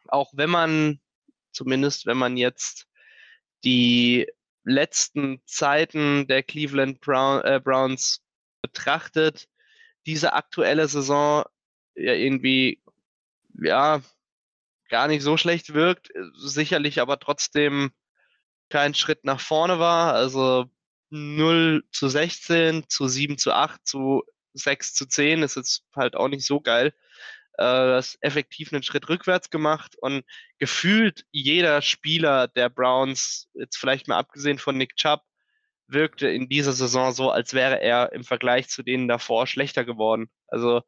[0.09, 1.01] auch wenn man,
[1.53, 2.87] zumindest wenn man jetzt
[3.65, 4.29] die
[4.65, 8.23] letzten Zeiten der Cleveland Brown, äh, Browns
[8.63, 9.49] betrachtet,
[10.07, 11.45] diese aktuelle Saison
[11.95, 12.83] ja irgendwie
[13.63, 14.03] ja
[14.89, 17.93] gar nicht so schlecht wirkt, sicherlich aber trotzdem
[18.69, 20.15] kein Schritt nach vorne war.
[20.15, 20.67] Also
[21.11, 24.23] 0 zu 16, zu 7 zu 8, zu
[24.55, 26.93] 6 zu 10 ist jetzt halt auch nicht so geil.
[27.59, 30.25] Äh, das effektiv einen Schritt rückwärts gemacht und
[30.59, 35.23] gefühlt jeder Spieler der Browns, jetzt vielleicht mal abgesehen von Nick Chubb,
[35.87, 40.31] wirkte in dieser Saison so, als wäre er im Vergleich zu denen davor schlechter geworden.
[40.49, 40.83] Also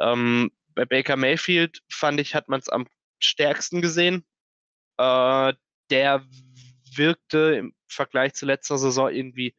[0.00, 2.86] ähm, bei Baker Mayfield fand ich, hat man es am
[3.18, 4.24] stärksten gesehen.
[4.98, 5.52] Äh,
[5.90, 6.24] der
[6.94, 9.54] wirkte im Vergleich zu letzter Saison irgendwie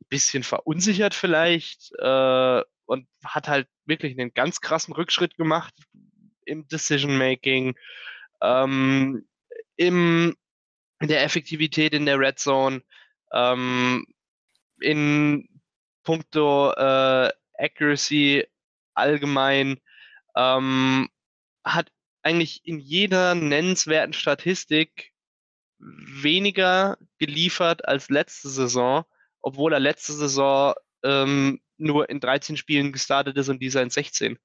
[0.00, 5.74] ein bisschen verunsichert vielleicht äh, und hat halt wirklich einen ganz krassen Rückschritt gemacht
[6.44, 7.74] im Decision Making,
[8.40, 9.28] ähm,
[9.76, 10.34] in
[11.02, 12.82] der Effektivität in der Red Zone,
[13.32, 14.06] ähm,
[14.80, 15.48] in
[16.04, 18.46] puncto äh, Accuracy
[18.98, 19.80] allgemein,
[20.36, 21.08] ähm,
[21.64, 21.90] hat
[22.22, 25.12] eigentlich in jeder nennenswerten Statistik
[25.78, 29.04] weniger geliefert als letzte Saison,
[29.40, 34.38] obwohl er letzte Saison ähm, nur in 13 Spielen gestartet ist und dieser in 16.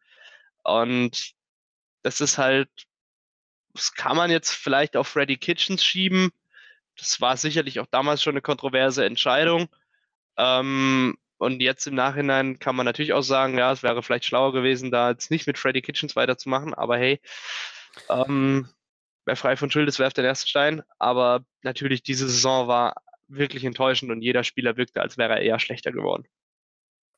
[0.64, 1.34] Und
[2.04, 2.70] das ist halt,
[3.74, 6.32] das kann man jetzt vielleicht auf Freddy Kitchens schieben.
[6.98, 9.68] Das war sicherlich auch damals schon eine kontroverse Entscheidung.
[10.38, 14.54] Ähm, und jetzt im Nachhinein kann man natürlich auch sagen, ja, es wäre vielleicht schlauer
[14.54, 16.74] gewesen, da jetzt nicht mit Freddy Kitchens weiterzumachen.
[16.74, 17.20] Aber hey,
[18.10, 18.70] ähm,
[19.26, 20.84] wer frei von Schuld ist, werft den ersten Stein.
[21.00, 22.96] Aber natürlich, diese Saison war
[23.28, 26.26] wirklich enttäuschend und jeder Spieler wirkte, als wäre er eher schlechter geworden.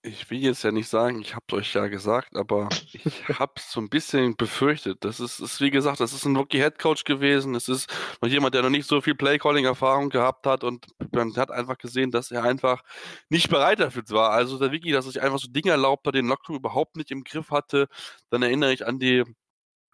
[0.07, 3.53] Ich will jetzt ja nicht sagen, ich habe es euch ja gesagt, aber ich habe
[3.55, 5.03] es so ein bisschen befürchtet.
[5.03, 7.55] Das ist, ist, wie gesagt, das ist ein Rookie-Headcoach gewesen.
[7.55, 7.91] Es ist
[8.21, 12.11] noch jemand, der noch nicht so viel Playcalling-Erfahrung gehabt hat und man hat einfach gesehen,
[12.11, 12.83] dass er einfach
[13.29, 14.29] nicht bereit dafür war.
[14.29, 17.09] Also der Wiki, dass er sich einfach so Dinge erlaubt hat, den Lockroom überhaupt nicht
[17.09, 17.87] im Griff hatte.
[18.29, 19.23] Dann erinnere ich an die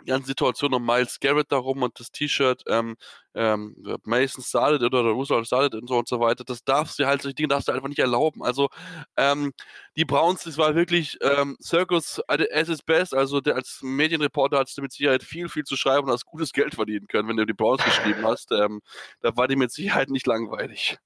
[0.06, 2.96] ganze Situation um Miles Garrett darum und das T-Shirt ähm,
[3.34, 6.44] ähm, Mason started oder Roosevelt started und so und so weiter.
[6.44, 8.44] Das darfst du halt, solche Dinge darfst du einfach nicht erlauben.
[8.44, 8.70] Also
[9.18, 9.54] ähm,
[9.96, 13.14] die Browns, das war wirklich ähm, Circus at its best.
[13.14, 16.52] Also der, als Medienreporter hast du mit Sicherheit viel, viel zu schreiben und hast gutes
[16.52, 18.52] Geld verdienen können, wenn du die Browns geschrieben hast.
[18.52, 18.82] Ähm,
[19.22, 20.98] da war die mit Sicherheit nicht langweilig.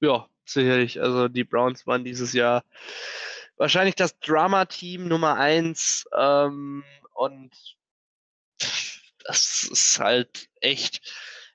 [0.00, 1.00] Ja, sicherlich.
[1.00, 2.62] Also die Browns waren dieses Jahr
[3.60, 7.76] wahrscheinlich das Drama-Team Nummer eins ähm, und
[9.24, 11.00] das ist halt echt,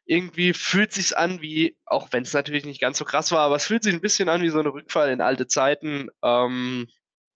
[0.06, 3.56] irgendwie fühlt sich's an wie, auch wenn es natürlich nicht ganz so krass war, aber
[3.56, 6.10] es fühlt sich ein bisschen an wie so eine Rückfall in alte Zeiten.
[6.24, 6.88] Ähm,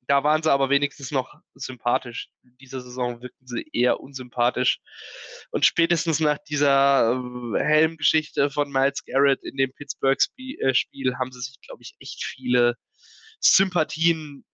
[0.10, 2.30] da waren sie aber wenigstens noch sympathisch.
[2.44, 4.80] In dieser Saison wirkten sie eher unsympathisch.
[5.52, 11.42] Und spätestens nach dieser äh, Helmgeschichte von Miles Garrett in dem Pittsburgh-Spiel äh, haben sie
[11.42, 12.76] sich, glaube ich, echt viele
[13.40, 14.46] Sympathien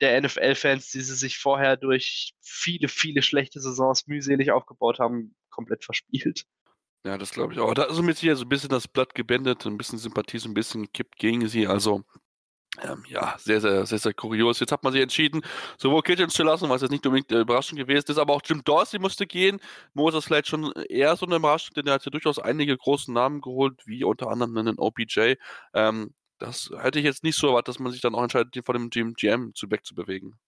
[0.00, 5.84] der NFL-Fans, die sie sich vorher durch viele, viele schlechte Saisons mühselig aufgebaut haben, komplett
[5.84, 6.44] verspielt.
[7.04, 7.74] Ja, das glaube ich auch.
[7.74, 10.54] Da ist mit hier so ein bisschen das Blatt gebändet, ein bisschen Sympathie so ein
[10.54, 11.66] bisschen gekippt gegen sie.
[11.66, 12.04] Also
[12.82, 14.60] ähm, ja, sehr, sehr, sehr, sehr kurios.
[14.60, 15.42] Jetzt hat man sich entschieden,
[15.78, 18.62] sowohl Kitchens zu lassen, was jetzt nicht unbedingt äh, überraschend gewesen ist, aber auch Jim
[18.62, 19.60] Dorsey musste gehen.
[19.94, 22.76] Mo ist das vielleicht schon eher so eine Überraschung, denn er hat ja durchaus einige
[22.76, 25.34] große Namen geholt, wie unter anderem einen OPJ.
[25.74, 28.90] Ähm, das hätte ich jetzt nicht so erwartet, dass man sich dann auch entscheidet, von
[28.90, 30.38] dem GM zu wegzubewegen.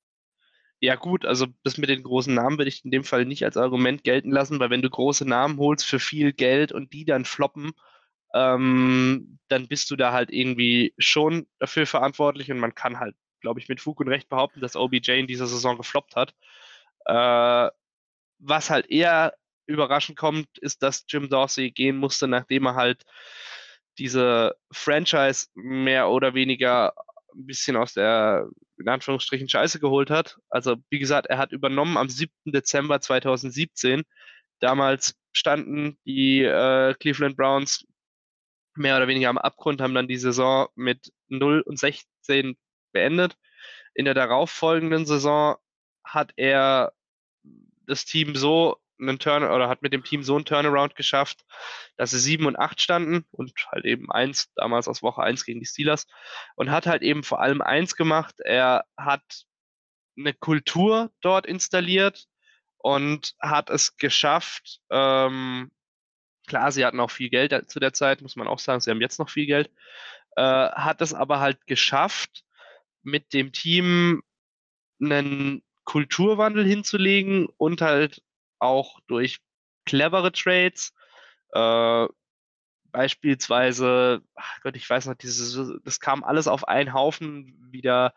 [0.82, 3.58] Ja gut, also das mit den großen Namen würde ich in dem Fall nicht als
[3.58, 7.26] Argument gelten lassen, weil wenn du große Namen holst für viel Geld und die dann
[7.26, 7.72] floppen,
[8.34, 13.60] ähm, dann bist du da halt irgendwie schon dafür verantwortlich und man kann halt, glaube
[13.60, 16.34] ich, mit Fug und Recht behaupten, dass OBJ in dieser Saison gefloppt hat.
[17.06, 17.70] Äh,
[18.38, 19.34] was halt eher
[19.66, 23.04] überraschend kommt, ist, dass Jim Dorsey gehen musste, nachdem er halt
[24.00, 26.94] diese Franchise mehr oder weniger
[27.34, 30.38] ein bisschen aus der, in Anführungsstrichen, Scheiße geholt hat.
[30.48, 32.32] Also, wie gesagt, er hat übernommen am 7.
[32.46, 34.02] Dezember 2017.
[34.58, 37.86] Damals standen die äh, Cleveland Browns
[38.74, 42.56] mehr oder weniger am Abgrund, haben dann die Saison mit 0 und 16
[42.92, 43.36] beendet.
[43.94, 45.56] In der darauffolgenden Saison
[46.04, 46.92] hat er
[47.86, 51.44] das Team so einen Turn oder hat mit dem Team so einen Turnaround geschafft,
[51.96, 55.60] dass sie sieben und acht standen und halt eben eins, damals aus Woche eins gegen
[55.60, 56.06] die Steelers
[56.56, 58.36] und hat halt eben vor allem eins gemacht.
[58.40, 59.22] Er hat
[60.16, 62.26] eine Kultur dort installiert,
[62.82, 65.70] und hat es geschafft, ähm,
[66.46, 69.00] klar, sie hatten auch viel Geld zu der Zeit, muss man auch sagen, sie haben
[69.00, 69.70] jetzt noch viel Geld,
[70.36, 72.44] äh, hat es aber halt geschafft,
[73.02, 74.22] mit dem Team
[75.00, 78.22] einen Kulturwandel hinzulegen und halt
[78.60, 79.38] auch durch
[79.86, 80.92] clevere Trades,
[81.52, 82.06] äh,
[82.92, 88.14] beispielsweise, ach Gott, ich weiß noch, dieses, das kam alles auf einen Haufen, wieder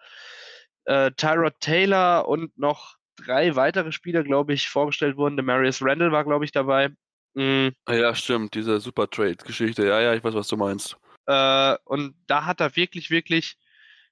[0.85, 5.37] äh, Tyrod Taylor und noch drei weitere Spieler, glaube ich, vorgestellt wurden.
[5.37, 6.89] Der Marius Randall war, glaube ich, dabei.
[7.35, 7.73] Mhm.
[7.87, 9.87] Ja, stimmt, diese Super Trade-Geschichte.
[9.87, 10.97] Ja, ja, ich weiß, was du meinst.
[11.25, 13.57] Äh, und da hat er wirklich, wirklich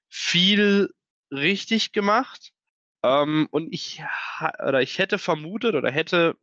[0.08, 0.92] viel
[1.30, 2.52] richtig gemacht.
[3.02, 4.02] Ähm, und ich,
[4.66, 6.36] oder ich hätte vermutet oder hätte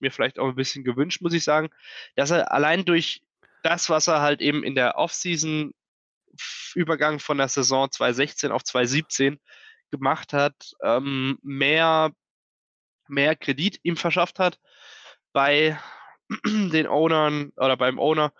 [0.00, 1.70] mir vielleicht auch ein bisschen gewünscht, muss ich sagen,
[2.16, 3.22] dass er allein durch
[3.62, 5.72] das, was er halt eben in der Offseason
[6.74, 9.40] Übergang von der Saison 2016 auf 2017
[9.90, 12.12] gemacht hat, ähm, mehr,
[13.08, 14.58] mehr Kredit ihm verschafft hat
[15.32, 15.78] bei
[16.44, 18.32] den Ownern oder beim Owner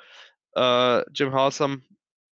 [0.55, 1.85] äh, Jim Hawsam.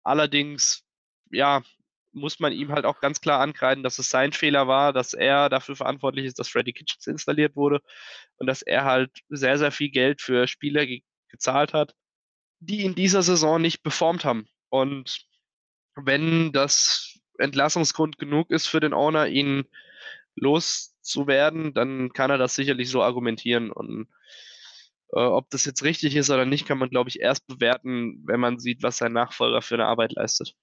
[0.03, 0.85] Allerdings,
[1.31, 1.63] ja,
[2.13, 5.49] muss man ihm halt auch ganz klar ankreiden, dass es sein Fehler war, dass er
[5.49, 7.81] dafür verantwortlich ist, dass Freddy Kitchens installiert wurde
[8.39, 11.95] und dass er halt sehr, sehr viel Geld für Spieler ge gezahlt hat,
[12.59, 14.49] die in dieser Saison nicht performt haben.
[14.69, 15.27] Und
[15.95, 19.65] wenn das Entlassungsgrund genug ist für den Owner, ihn
[20.35, 23.71] loszuwerden, dann kann er das sicherlich so argumentieren.
[23.71, 24.09] Und
[25.13, 28.41] äh, ob das jetzt richtig ist oder nicht, kann man, glaube ich, erst bewerten, wenn
[28.41, 30.55] man sieht, was sein Nachfolger für eine Arbeit leistet.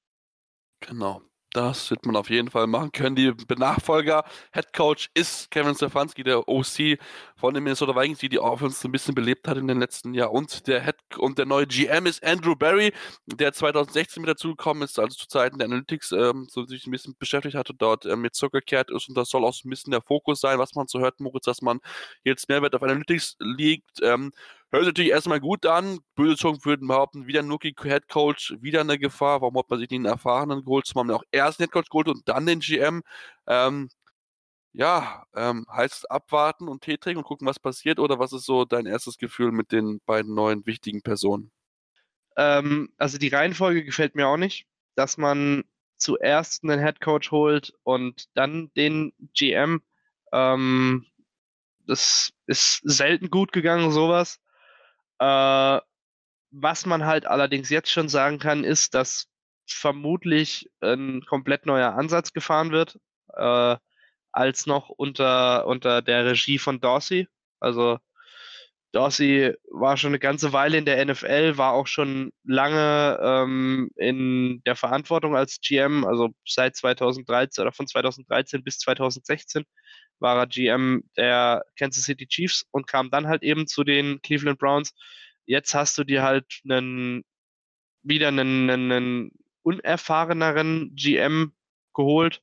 [0.80, 1.22] Genau.
[1.54, 3.16] Das wird man auf jeden Fall machen können.
[3.16, 7.00] Die Nachfolger, Head Coach ist Kevin Stefanski, der OC
[7.38, 10.36] von den Minnesota Vikings, die die Offense ein bisschen belebt hat in den letzten Jahren.
[10.36, 12.94] Und der Head und der neue GM ist Andrew Barry,
[13.26, 17.16] der 2016 mit dazugekommen ist, also zu Zeiten der Analytics ähm, so sich ein bisschen
[17.18, 19.08] beschäftigt hat und dort ähm, mit zurückgekehrt ist.
[19.08, 21.46] Und das soll auch so ein bisschen der Fokus sein, was man so hört, Moritz,
[21.46, 21.80] dass man
[22.24, 24.02] jetzt Mehrwert auf Analytics liegt.
[24.02, 24.32] Ähm,
[24.70, 26.00] Hört sich natürlich erstmal gut an.
[26.16, 29.42] Böse Zungen würden behaupten, wieder ein Rookie-Head Coach, wieder eine Gefahr.
[29.42, 30.86] Warum hat man sich nicht einen erfahrenen geholt?
[30.86, 33.02] Zumal man auch erst den Head Coach geholt und dann den GM.
[33.48, 33.90] Ähm,
[34.74, 37.98] ja, ähm, heißt abwarten und Tee trinken und gucken, was passiert?
[38.00, 41.52] Oder was ist so dein erstes Gefühl mit den beiden neuen wichtigen Personen?
[42.36, 45.64] Ähm, also die Reihenfolge gefällt mir auch nicht, dass man
[45.98, 49.82] zuerst einen Head Coach holt und dann den GM.
[50.32, 51.06] Ähm,
[51.88, 54.40] das ist selten gut gegangen, sowas.
[55.20, 55.80] Äh,
[56.52, 59.28] was man halt allerdings jetzt schon sagen kann, ist, dass
[59.68, 63.00] vermutlich ein komplett neuer Ansatz gefahren wird,
[63.34, 63.76] äh,
[64.32, 67.28] als noch unter, unter der Regie von Dorsey.
[67.60, 68.00] Also
[68.94, 74.62] Dorsey war schon eine ganze Weile in der NFL, war auch schon lange ähm, in
[74.66, 79.66] der Verantwortung als GM, also seit 2013 oder von 2013 bis 2016
[80.20, 84.60] war er GM der Kansas City Chiefs und kam dann halt eben zu den Cleveland
[84.60, 84.94] Browns.
[85.46, 87.24] Jetzt hast du dir halt einen,
[88.04, 89.32] wieder einen, einen
[89.64, 91.54] unerfahreneren GM
[91.94, 92.42] geholt.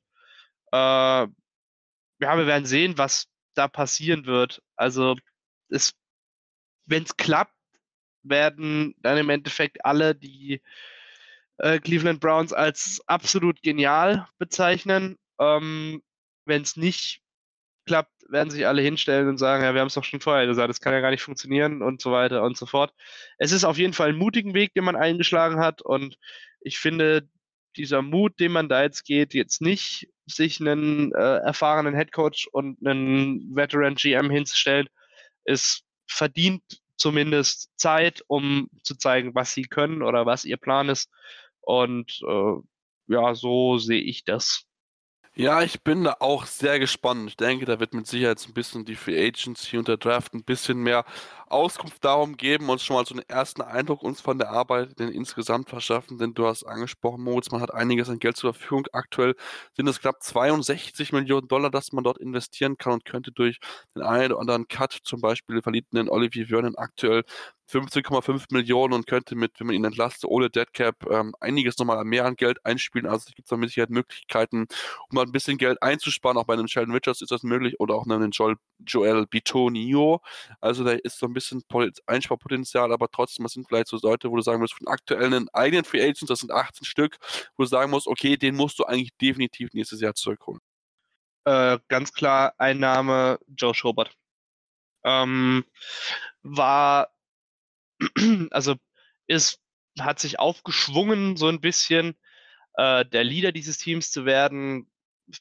[0.73, 1.31] Äh, ja,
[2.21, 4.63] wir werden sehen, was da passieren wird.
[4.77, 5.17] Also,
[6.87, 7.55] wenn es klappt,
[8.23, 10.63] werden dann im Endeffekt alle die
[11.59, 15.19] äh, Cleveland Browns als absolut genial bezeichnen.
[15.39, 16.03] Ähm,
[16.47, 17.21] wenn es nicht
[17.87, 20.71] klappt, werden sich alle hinstellen und sagen, ja, wir haben es doch schon vorher gesagt,
[20.71, 22.93] das kann ja gar nicht funktionieren und so weiter und so fort.
[23.39, 26.17] Es ist auf jeden Fall ein mutigen Weg, den man eingeschlagen hat und
[26.61, 27.29] ich finde,
[27.77, 32.79] dieser Mut, den man da jetzt geht, jetzt nicht sich einen äh, erfahrenen Headcoach und
[32.87, 34.89] einen Veteran GM hinzustellen,
[35.45, 36.63] ist verdient
[36.97, 41.11] zumindest Zeit, um zu zeigen, was sie können oder was ihr Plan ist.
[41.61, 42.55] Und äh,
[43.09, 44.67] ja, so sehe ich das.
[45.37, 47.29] Ja, ich bin da auch sehr gespannt.
[47.31, 50.45] Ich denke, da wird mit Sicherheit ein bisschen die Free Agency und der Draft ein
[50.45, 51.05] bisschen mehr
[51.49, 55.09] Auskunft darum geben, uns schon mal so einen ersten Eindruck uns von der Arbeit denn
[55.09, 58.87] insgesamt verschaffen, denn du hast angesprochen, Moritz, man hat einiges an Geld zur Verfügung.
[58.93, 59.35] Aktuell
[59.77, 63.59] sind es knapp 62 Millionen Dollar, das man dort investieren kann und könnte durch
[63.95, 67.25] den einen oder anderen Cut, zum Beispiel verliebten Olivier Vernon aktuell
[67.71, 72.27] 15,5 Millionen und könnte mit, wenn man ihn entlastet, ohne Deadcap ähm, einiges nochmal mehr
[72.27, 73.07] an Geld einspielen.
[73.07, 74.67] Also es gibt da mit Sicherheit Möglichkeiten,
[75.09, 76.37] um mal ein bisschen Geld einzusparen.
[76.37, 80.21] Auch bei einem Sheldon Richards ist das möglich oder auch einem Joel, Joel Bitonio.
[80.61, 81.63] Also da ist so ein bisschen
[82.07, 85.85] Einsparpotenzial, aber trotzdem, das sind vielleicht so Leute, wo du sagen musst, von aktuellen eigenen
[85.85, 87.19] Free Agents, das sind 18 Stück,
[87.57, 90.61] wo du sagen musst, okay, den musst du eigentlich definitiv nächstes Jahr zurückholen.
[91.45, 94.15] Äh, ganz klar, Einnahme Joe Schobert.
[95.05, 95.65] Ähm,
[96.43, 97.11] war
[98.51, 98.77] also
[99.27, 99.61] ist,
[99.99, 102.17] hat sich aufgeschwungen, so ein bisschen
[102.75, 104.91] äh, der Leader dieses Teams zu werden.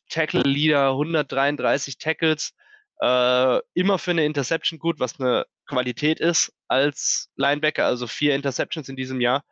[0.09, 2.53] Tackle-Leader, 133 Tackles,
[3.01, 8.89] Äh, immer für eine Interception gut, was eine Qualität ist als Linebacker, also vier Interceptions
[8.89, 9.43] in diesem Jahr.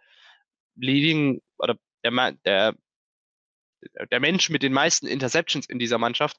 [0.76, 2.76] Leading oder der, der,
[4.10, 6.38] der Mensch mit den meisten Interceptions in dieser Mannschaft.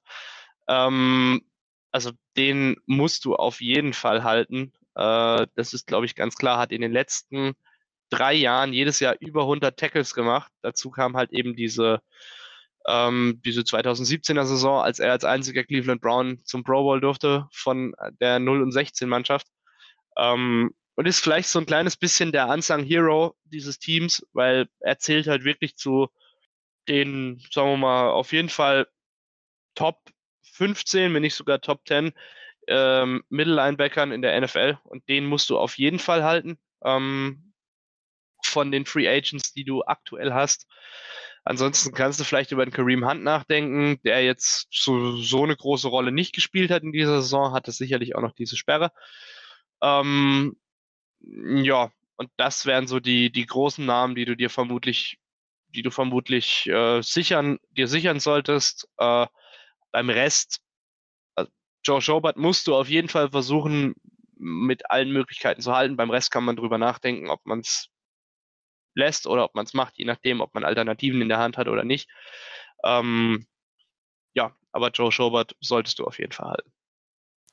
[0.68, 1.42] Ähm,
[1.90, 4.72] also den musst du auf jeden Fall halten.
[4.94, 6.58] Äh, das ist, glaube ich, ganz klar.
[6.58, 7.54] Hat in den letzten
[8.10, 10.52] drei Jahren jedes Jahr über 100 Tackles gemacht.
[10.62, 12.00] Dazu kam halt eben diese
[12.86, 17.94] ähm, diese 2017er Saison, als er als einziger Cleveland Brown zum Pro Bowl durfte von
[18.20, 19.46] der 0 und 16 Mannschaft.
[20.16, 24.98] Ähm, und ist vielleicht so ein kleines bisschen der Unsung Hero dieses Teams, weil er
[24.98, 26.08] zählt halt wirklich zu
[26.88, 28.86] den, sagen wir mal, auf jeden Fall
[29.74, 29.98] Top
[30.52, 32.12] 15, wenn nicht sogar Top 10
[32.68, 37.52] ähm, Mittellinebackern in der NFL und den musst du auf jeden Fall halten ähm,
[38.44, 40.66] von den Free Agents, die du aktuell hast.
[41.44, 45.88] Ansonsten kannst du vielleicht über den Kareem Hunt nachdenken, der jetzt so, so eine große
[45.88, 48.92] Rolle nicht gespielt hat in dieser Saison, hatte sicherlich auch noch diese Sperre.
[49.82, 50.56] Ähm,
[51.20, 55.18] ja, und das wären so die, die großen Namen, die du dir vermutlich,
[55.68, 58.88] die du vermutlich äh, sichern, dir sichern solltest.
[58.98, 59.26] Äh,
[59.90, 60.60] beim Rest,
[61.34, 61.50] also
[61.84, 63.94] Joe Schobert musst du auf jeden Fall versuchen,
[64.36, 65.96] mit allen Möglichkeiten zu halten.
[65.96, 67.88] Beim Rest kann man drüber nachdenken, ob man es
[68.94, 71.68] lässt oder ob man es macht, je nachdem, ob man Alternativen in der Hand hat
[71.68, 72.08] oder nicht.
[72.84, 73.46] Ähm,
[74.34, 76.72] ja, aber Joe Schobert solltest du auf jeden Fall halten.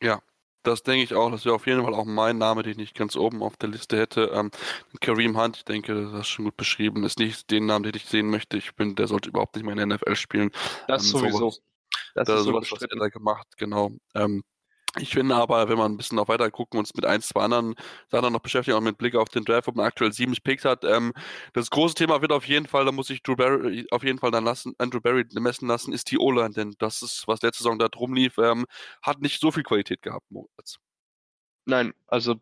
[0.02, 0.22] Ja,
[0.64, 1.32] das denke ich auch.
[1.32, 3.98] Das wäre auf jeden Fall auch mein Name, den ich ganz oben auf der Liste
[3.98, 4.32] hätte.
[4.34, 4.52] Ähm,
[5.00, 7.04] Kareem Hunt, ich denke, das ist schon gut beschrieben.
[7.04, 8.58] Ist nicht den Namen, den ich sehen möchte.
[8.58, 10.52] Ich bin, der sollte überhaupt nicht mehr in der NFL spielen.
[10.88, 11.54] Das ähm, sowieso.
[12.16, 13.92] Das da ist sowas, was er da gemacht, genau.
[14.16, 14.44] Ähm,
[14.98, 17.42] ich finde aber, wenn man ein bisschen noch weiter gucken und uns mit ein, zwei
[17.42, 17.76] anderen
[18.10, 20.84] Sachen noch beschäftigen, auch mit Blick auf den Draft, wo man aktuell sieben Picks hat,
[20.84, 21.14] ähm,
[21.54, 24.32] das große Thema wird auf jeden Fall, da muss ich Drew Barry auf jeden Fall
[24.32, 27.78] dann lassen, Andrew Barry messen lassen, ist die O-Line, denn das ist, was letzte Saison
[27.78, 28.66] da drum lief, ähm,
[29.02, 30.78] hat nicht so viel Qualität gehabt, Moritz.
[31.66, 32.36] Nein, also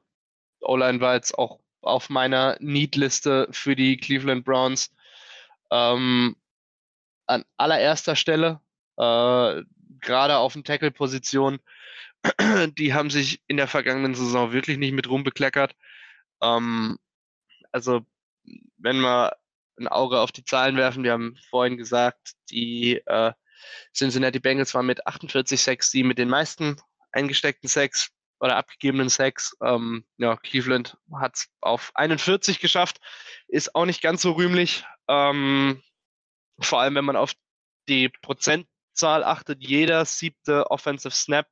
[0.61, 4.93] O-Line war jetzt auch auf meiner Need-Liste für die Cleveland Browns
[5.71, 6.35] ähm,
[7.25, 8.61] an allererster Stelle,
[8.97, 9.63] äh,
[9.99, 11.59] gerade auf den Tackle-Position
[12.77, 15.75] die haben sich in der vergangenen Saison wirklich nicht mit rumbekleckert.
[16.41, 16.97] Ähm,
[17.71, 18.05] also,
[18.77, 19.35] wenn wir
[19.79, 23.33] ein Auge auf die Zahlen werfen, wir haben vorhin gesagt, die äh,
[23.93, 26.77] Cincinnati Bengals waren mit 48 Sacks die mit den meisten
[27.11, 29.55] eingesteckten Sacks oder abgegebenen Sacks.
[29.61, 32.99] Ähm, ja, Cleveland hat es auf 41 geschafft,
[33.47, 34.85] ist auch nicht ganz so rühmlich.
[35.07, 35.81] Ähm,
[36.59, 37.33] vor allem, wenn man auf
[37.87, 41.47] die Prozentzahl achtet, jeder siebte Offensive Snap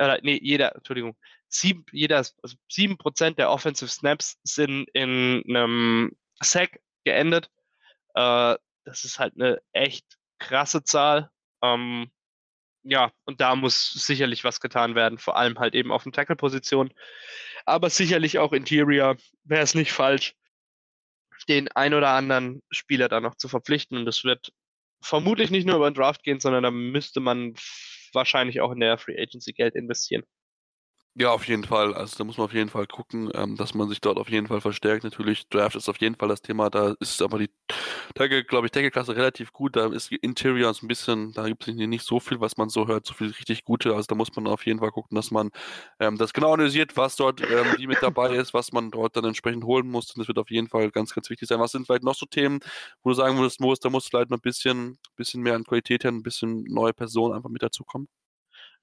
[0.00, 1.14] äh, nee, jeder, Entschuldigung,
[1.48, 7.50] sieben, jeder, also sieben Prozent der Offensive Snaps sind in einem Sack geendet.
[8.14, 10.06] Äh, das ist halt eine echt
[10.38, 11.30] krasse Zahl.
[11.62, 12.10] Ähm,
[12.82, 16.94] ja, und da muss sicherlich was getan werden, vor allem halt eben auf den Tackle-Position.
[17.66, 20.34] Aber sicherlich auch Interior wäre es nicht falsch,
[21.46, 23.98] den ein oder anderen Spieler da noch zu verpflichten.
[23.98, 24.50] Und das wird
[25.02, 27.54] vermutlich nicht nur über den Draft gehen, sondern da müsste man
[28.14, 30.24] wahrscheinlich auch in der Free Agency Geld investieren.
[31.16, 31.92] Ja, auf jeden Fall.
[31.92, 34.46] Also da muss man auf jeden Fall gucken, ähm, dass man sich dort auf jeden
[34.46, 35.02] Fall verstärkt.
[35.02, 36.70] Natürlich, Draft ist auf jeden Fall das Thema.
[36.70, 37.50] Da ist aber die
[38.14, 39.74] Tackle, glaube ich, Tackle-Klasse relativ gut.
[39.76, 43.06] Da ist Interior ein bisschen, da gibt es nicht so viel, was man so hört,
[43.06, 43.94] so viel richtig Gute.
[43.94, 45.50] Also da muss man auf jeden Fall gucken, dass man
[45.98, 49.24] ähm, das genau analysiert, was dort ähm, wie mit dabei ist, was man dort dann
[49.24, 50.14] entsprechend holen muss.
[50.14, 51.58] Und das wird auf jeden Fall ganz, ganz wichtig sein.
[51.60, 52.60] Was sind vielleicht noch so Themen,
[53.02, 56.04] wo du sagen würdest, Moos, da muss vielleicht noch ein bisschen, bisschen mehr an Qualität
[56.04, 58.08] her, ein bisschen neue Personen einfach mit dazukommen?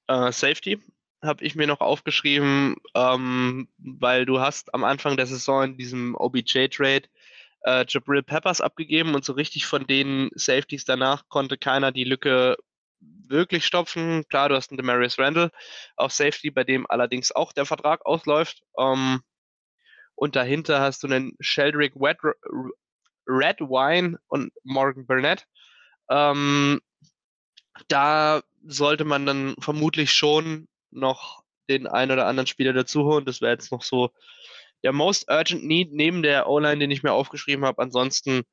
[0.10, 0.78] Uh, Safety
[1.24, 6.16] habe ich mir noch aufgeschrieben, ähm, weil du hast am Anfang der Saison in diesem
[6.16, 7.08] OBJ-Trade
[7.66, 12.58] äh, Jabril Peppers abgegeben und so richtig von den Safeties danach konnte keiner die Lücke
[13.00, 14.28] wirklich stopfen.
[14.30, 15.52] Klar, du hast einen Demarius Randall
[15.96, 18.62] auf Safety, bei dem allerdings auch der Vertrag ausläuft.
[18.78, 19.22] Ähm,
[20.16, 22.18] und dahinter hast du einen Sheldrick Red,
[23.28, 25.46] Red Wine und Morgan Burnett.
[26.10, 26.82] Ähm,
[27.88, 30.68] da sollte man dann vermutlich schon
[30.98, 33.26] noch den einen oder anderen Spieler dazu holen.
[33.26, 34.12] Das wäre jetzt noch so
[34.84, 37.82] der most urgent need neben der O-Line, den ich mir aufgeschrieben habe.
[37.82, 38.44] Ansonsten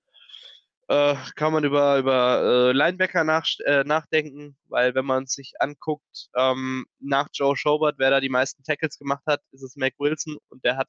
[0.88, 6.28] äh, kann man über, über äh, Linebacker nach, äh, nachdenken, weil wenn man sich anguckt,
[6.36, 10.38] ähm, nach Joe Schobert, wer da die meisten Tackles gemacht hat, ist es Mac Wilson
[10.48, 10.88] und der hat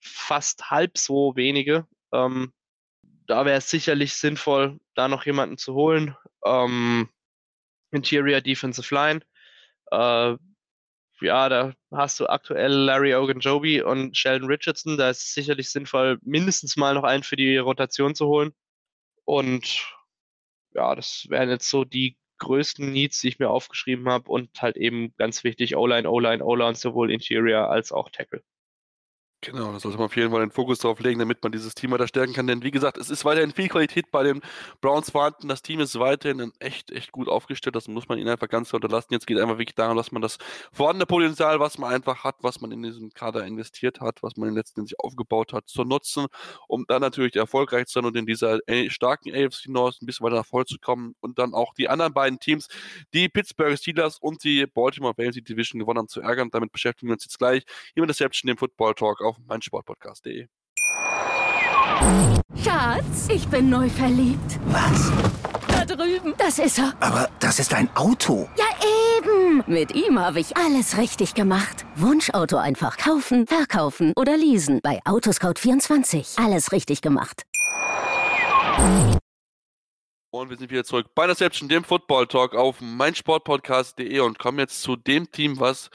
[0.00, 1.86] fast halb so wenige.
[2.12, 2.52] Ähm,
[3.26, 6.16] da wäre es sicherlich sinnvoll, da noch jemanden zu holen.
[6.44, 7.08] Ähm,
[7.92, 9.20] Interior Defensive Line.
[11.22, 14.96] Ja, da hast du aktuell Larry Ogunjobi und Sheldon Richardson.
[14.96, 18.52] Da ist es sicherlich sinnvoll, mindestens mal noch einen für die Rotation zu holen.
[19.24, 19.86] Und
[20.74, 24.76] ja, das wären jetzt so die größten Needs, die ich mir aufgeschrieben habe und halt
[24.76, 28.42] eben ganz wichtig O-Line, O-Line, O-Line, sowohl Interior als auch Tackle.
[29.44, 31.90] Genau, da sollte man auf jeden Fall den Fokus drauf legen, damit man dieses Team
[31.90, 32.46] weiter stärken kann.
[32.46, 34.40] Denn wie gesagt, es ist weiterhin viel Qualität bei den
[34.80, 35.48] Browns vorhanden.
[35.48, 37.74] Das Team ist weiterhin echt, echt gut aufgestellt.
[37.74, 39.08] Das muss man ihnen einfach ganz unterlassen.
[39.10, 40.38] Jetzt geht einfach wirklich darum, dass man das
[40.72, 44.46] vorhandene Potenzial, was man einfach hat, was man in diesen Kader investiert hat, was man
[44.48, 46.26] in den letzten Jahren sich aufgebaut hat, zu nutzen,
[46.68, 50.36] um dann natürlich erfolgreich zu sein und in dieser starken AFC North ein bisschen weiter
[50.36, 52.68] nach vorne zu kommen und dann auch die anderen beiden Teams,
[53.12, 56.48] die Pittsburgh Steelers und die Baltimore Ravens Division gewonnen haben, zu ärgern.
[56.52, 57.64] Damit beschäftigen wir uns jetzt gleich
[57.94, 60.48] hier mit Deception, dem Football Talk auf meinsportpodcast.de.
[62.62, 64.58] Schatz, ich bin neu verliebt.
[64.66, 65.12] Was?
[65.68, 66.34] Da drüben.
[66.38, 66.94] Das ist er.
[67.00, 68.48] Aber das ist ein Auto.
[68.56, 68.66] Ja,
[69.18, 69.62] eben.
[69.66, 71.84] Mit ihm habe ich alles richtig gemacht.
[71.96, 74.80] Wunschauto einfach kaufen, verkaufen oder leasen.
[74.82, 76.44] Bei Autoscout24.
[76.44, 77.42] Alles richtig gemacht.
[80.30, 84.82] Und wir sind wieder zurück bei Deception, dem Football Talk auf meinsportpodcast.de und kommen jetzt
[84.82, 85.90] zu dem Team, was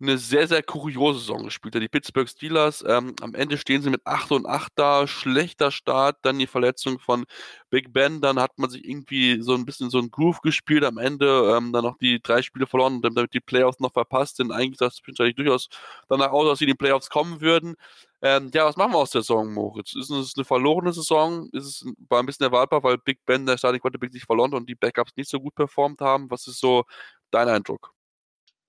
[0.00, 1.82] eine sehr, sehr kuriose Saison gespielt hat.
[1.82, 6.18] Die Pittsburgh Steelers, ähm, am Ende stehen sie mit 8 und 8 da, schlechter Start,
[6.22, 7.24] dann die Verletzung von
[7.70, 10.98] Big Ben, dann hat man sich irgendwie so ein bisschen so ein Groove gespielt, am
[10.98, 14.52] Ende ähm, dann noch die drei Spiele verloren und damit die Playoffs noch verpasst sind.
[14.52, 15.00] Eigentlich sah es
[15.36, 15.68] durchaus
[16.08, 17.76] danach aus, dass sie in die Playoffs kommen würden.
[18.22, 19.94] Ähm, ja, was machen wir aus der Saison, Moritz?
[19.94, 21.48] Ist es eine verlorene Saison?
[21.52, 24.68] Ist es war ein bisschen erwartbar, weil Big Ben, der Starting Quarterback, sich verloren und
[24.68, 26.30] die Backups nicht so gut performt haben?
[26.30, 26.84] Was ist so
[27.30, 27.93] dein Eindruck?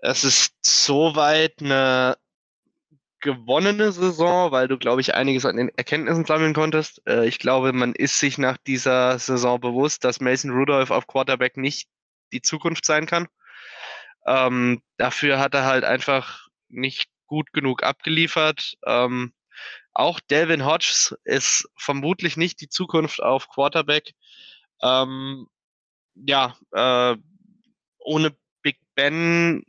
[0.05, 2.15] Es ist soweit eine
[3.21, 7.01] gewonnene Saison, weil du, glaube ich, einiges an den Erkenntnissen sammeln konntest.
[7.07, 11.57] Äh, ich glaube, man ist sich nach dieser Saison bewusst, dass Mason Rudolph auf Quarterback
[11.57, 11.89] nicht
[12.31, 13.27] die Zukunft sein kann.
[14.27, 18.75] Ähm, dafür hat er halt einfach nicht gut genug abgeliefert.
[18.85, 19.33] Ähm,
[19.93, 24.11] auch Delvin Hodges ist vermutlich nicht die Zukunft auf Quarterback.
[24.83, 25.47] Ähm,
[26.13, 27.17] ja, äh,
[27.97, 29.63] ohne Big Ben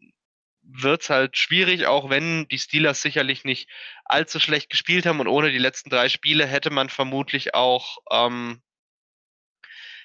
[0.82, 3.68] wird es halt schwierig, auch wenn die Steelers sicherlich nicht
[4.04, 8.62] allzu schlecht gespielt haben und ohne die letzten drei Spiele hätte man vermutlich auch ähm,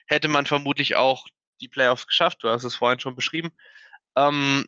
[0.08, 1.26] hätte man vermutlich auch
[1.62, 2.44] die Playoffs geschafft.
[2.44, 3.52] Du hast es vorhin schon beschrieben.
[4.16, 4.68] Ähm,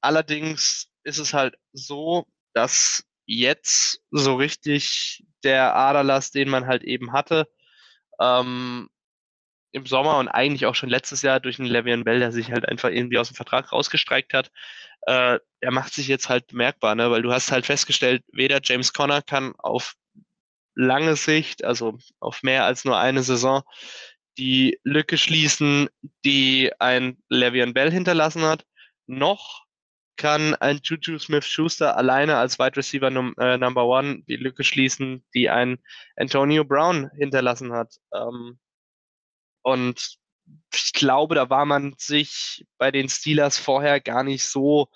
[0.00, 7.12] allerdings ist es halt so, dass jetzt so richtig der Aderlass, den man halt eben
[7.12, 7.48] hatte,
[8.20, 8.88] ähm,
[9.72, 12.68] im Sommer und eigentlich auch schon letztes Jahr durch einen Le'Veon Bell, der sich halt
[12.68, 14.50] einfach irgendwie aus dem Vertrag rausgestreikt hat,
[15.02, 17.10] äh, der macht sich jetzt halt bemerkbar, ne?
[17.10, 19.94] weil du hast halt festgestellt, weder James Conner kann auf
[20.74, 23.62] lange Sicht, also auf mehr als nur eine Saison,
[24.38, 25.88] die Lücke schließen,
[26.24, 28.64] die ein Le'Veon Bell hinterlassen hat,
[29.06, 29.62] noch
[30.16, 35.24] kann ein Juju Smith-Schuster alleine als Wide Receiver num äh, Number One die Lücke schließen,
[35.34, 35.78] die ein
[36.16, 37.96] Antonio Brown hinterlassen hat.
[38.14, 38.58] Ähm,
[39.62, 40.18] und
[40.74, 44.88] ich glaube, da war man sich bei den Steelers vorher gar nicht so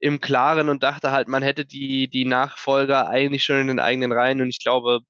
[0.00, 4.12] im Klaren und dachte halt, man hätte die, die Nachfolger eigentlich schon in den eigenen
[4.12, 4.40] Reihen.
[4.40, 5.00] Und ich glaube,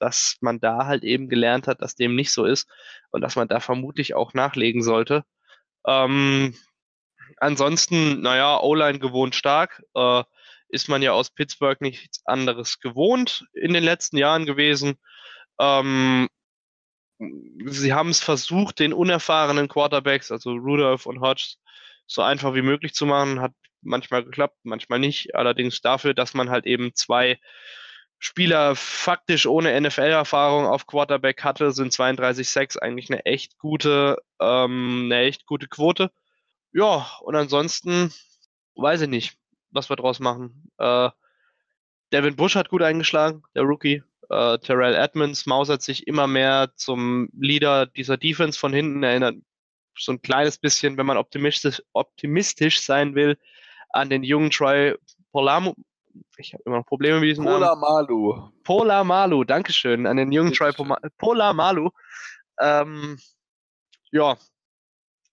[0.00, 2.68] dass man da halt eben gelernt hat, dass dem nicht so ist
[3.10, 5.24] und dass man da vermutlich auch nachlegen sollte.
[5.86, 6.56] Ähm,
[7.38, 9.82] ansonsten, naja, O-Line gewohnt stark.
[9.94, 10.24] Äh,
[10.68, 14.98] ist man ja aus Pittsburgh nichts anderes gewohnt in den letzten Jahren gewesen.
[15.60, 16.28] Ähm,
[17.66, 21.58] sie haben es versucht, den unerfahrenen Quarterbacks, also Rudolph und Hodges,
[22.06, 23.40] so einfach wie möglich zu machen.
[23.40, 23.52] Hat
[23.82, 25.34] manchmal geklappt, manchmal nicht.
[25.34, 27.38] Allerdings dafür, dass man halt eben zwei
[28.18, 35.22] Spieler faktisch ohne NFL-Erfahrung auf Quarterback hatte, sind 32,6 eigentlich eine echt gute, ähm, eine
[35.22, 36.12] echt gute Quote.
[36.72, 38.12] Ja, und ansonsten
[38.76, 39.36] weiß ich nicht,
[39.70, 40.70] was wir draus machen.
[40.78, 41.10] Äh,
[42.12, 44.02] Devin Bush hat gut eingeschlagen, der Rookie.
[44.30, 49.36] Äh, Terrell Edmonds mausert sich immer mehr zum Leader dieser Defense von hinten, erinnert
[49.98, 53.38] so ein kleines bisschen, wenn man optimistisch, optimistisch sein will,
[53.90, 54.96] an den jungen Troy
[55.32, 55.74] Polamo.
[56.36, 57.80] Ich habe immer noch Probleme mit diesem Pola Namen.
[57.80, 58.50] Malu.
[58.64, 61.90] Pola Malu, Dankeschön, an den jungen Troy Poma Pola Malu.
[62.60, 63.18] Ähm,
[64.10, 64.36] ja,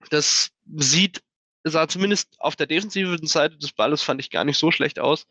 [0.10, 1.22] das sieht,
[1.64, 5.28] sah zumindest auf der defensiven Seite des Balles fand ich gar nicht so schlecht aus.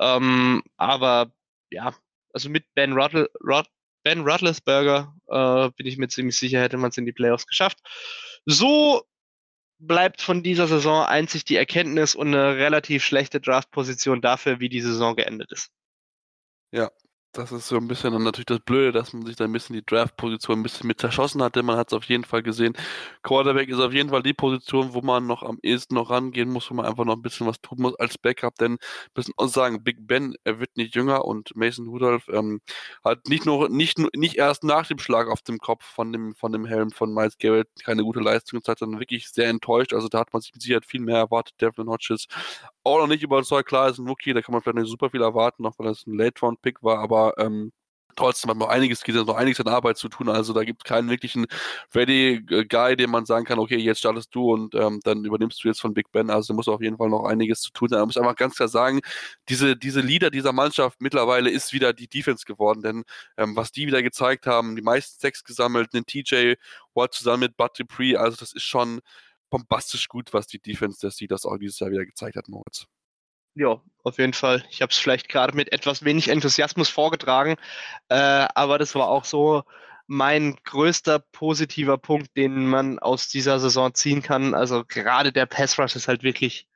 [0.00, 1.30] Ähm, aber
[1.70, 1.94] ja,
[2.38, 3.66] also mit Ben, Ruttle, Rut,
[4.04, 7.78] ben Ruttlesberger äh, bin ich mir ziemlich sicher, hätte man es in die Playoffs geschafft.
[8.46, 9.02] So
[9.80, 14.80] bleibt von dieser Saison einzig die Erkenntnis und eine relativ schlechte Draftposition dafür, wie die
[14.80, 15.70] Saison geendet ist.
[16.70, 16.92] Ja,
[17.32, 19.74] das ist so ein bisschen dann natürlich das Blöde, dass man sich da ein bisschen
[19.74, 21.62] die Draft-Position ein bisschen mit zerschossen hatte.
[21.62, 22.74] Man hat es auf jeden Fall gesehen.
[23.22, 26.70] Quarterback ist auf jeden Fall die Position, wo man noch am ehesten noch rangehen muss,
[26.70, 28.54] wo man einfach noch ein bisschen was tun muss als Backup.
[28.56, 28.78] Denn
[29.14, 32.60] müssen auch sagen, Big Ben, er wird nicht jünger und Mason Rudolph ähm,
[33.04, 36.52] hat nicht nur nicht, nicht erst nach dem Schlag auf dem Kopf von dem, von
[36.52, 39.92] dem Helm von Miles Garrett keine gute Leistung gezeigt, sondern wirklich sehr enttäuscht.
[39.92, 41.60] Also da hat man sich mit Sicherheit viel mehr erwartet.
[41.60, 42.26] Devlin Hodges
[42.88, 43.68] auch noch nicht überzeugt.
[43.68, 46.06] Klar, ist ein Rookie, da kann man vielleicht nicht super viel erwarten, noch weil das
[46.06, 47.72] ein Late-Round-Pick war, aber ähm,
[48.18, 50.28] trotzdem hat man noch einiges, geht noch einiges an Arbeit zu tun.
[50.28, 51.46] Also da gibt es keinen wirklichen
[51.94, 55.68] ready Guy, dem man sagen kann, okay, jetzt startest du und ähm, dann übernimmst du
[55.68, 56.30] jetzt von Big Ben.
[56.30, 58.00] Also da muss auf jeden Fall noch einiges zu tun sein.
[58.00, 59.00] Man muss einfach ganz klar sagen,
[59.48, 63.04] diese, diese Leader dieser Mannschaft mittlerweile ist wieder die Defense geworden, denn
[63.36, 66.54] ähm, was die wieder gezeigt haben, die meisten Sex gesammelt, einen TJ
[66.94, 69.00] Watt zusammen mit Bud Dupree, also das ist schon
[69.50, 72.86] bombastisch gut, was die Defense der Steelers auch dieses Jahr wieder gezeigt hat, Moritz.
[73.54, 74.64] Ja, auf jeden Fall.
[74.70, 77.56] Ich habe es vielleicht gerade mit etwas wenig Enthusiasmus vorgetragen,
[78.08, 78.14] äh,
[78.54, 79.64] aber das war auch so
[80.06, 84.54] mein größter positiver Punkt, den man aus dieser Saison ziehen kann.
[84.54, 86.66] Also gerade der Pass Rush ist halt wirklich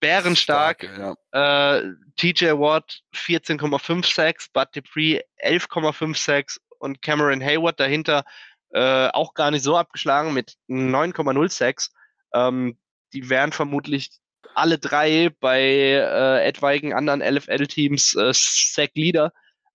[0.00, 0.82] bärenstark.
[0.82, 1.78] Stark, ja.
[1.78, 8.24] äh, TJ Watt 14,5 Sacks, Bud Dupree 11,5 Sacks und Cameron Hayward dahinter
[8.70, 11.92] äh, auch gar nicht so abgeschlagen mit 9,0 Sacks.
[12.34, 12.78] Ähm,
[13.12, 14.10] die wären vermutlich
[14.54, 19.32] alle drei bei äh, etwaigen anderen LFL-Teams äh, Sack-Leader.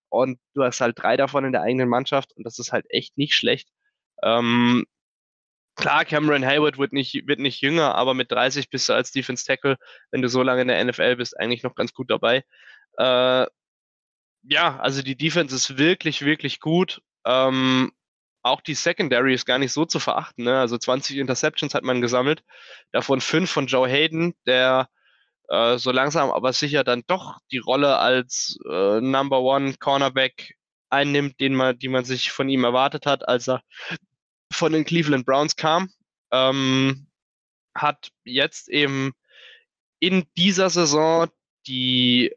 [0.08, 3.18] Und du hast halt drei davon in der eigenen Mannschaft und das ist halt echt
[3.18, 3.68] nicht schlecht.
[4.22, 4.86] Ähm,
[5.74, 9.44] klar, Cameron Hayward wird nicht, wird nicht jünger, aber mit 30 bist du als Defense
[9.44, 9.76] Tackle,
[10.10, 12.44] wenn du so lange in der NFL bist, eigentlich noch ganz gut dabei.
[12.98, 13.46] Äh,
[14.48, 17.02] ja, also die Defense ist wirklich, wirklich gut.
[17.24, 17.92] Ähm,
[18.46, 20.44] auch die Secondary ist gar nicht so zu verachten.
[20.44, 20.58] Ne?
[20.58, 22.42] Also 20 Interceptions hat man gesammelt,
[22.92, 24.88] davon fünf von Joe Hayden, der
[25.48, 30.54] äh, so langsam aber sicher dann doch die Rolle als äh, Number One Cornerback
[30.90, 33.62] einnimmt, den man, die man sich von ihm erwartet hat, als er
[34.52, 35.90] von den Cleveland Browns kam.
[36.32, 37.08] Ähm,
[37.74, 39.12] hat jetzt eben
[39.98, 41.28] in dieser Saison
[41.66, 42.32] die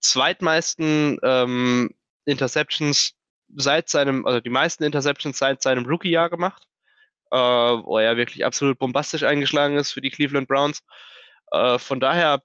[0.00, 1.90] zweitmeisten ähm,
[2.26, 3.14] Interceptions
[3.56, 6.66] seit seinem, also die meisten Interceptions seit seinem Rookie-Jahr gemacht,
[7.30, 10.82] äh, wo er wirklich absolut bombastisch eingeschlagen ist für die Cleveland Browns.
[11.52, 12.42] Äh, von daher,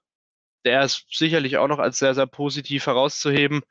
[0.64, 3.62] der ist sicherlich auch noch als sehr, sehr positiv herauszuheben.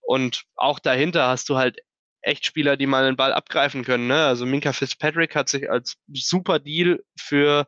[0.00, 1.78] Und auch dahinter hast du halt
[2.20, 4.06] echt Spieler, die mal den Ball abgreifen können.
[4.06, 4.24] Ne?
[4.24, 7.66] Also Minka Fitzpatrick hat sich als super Deal für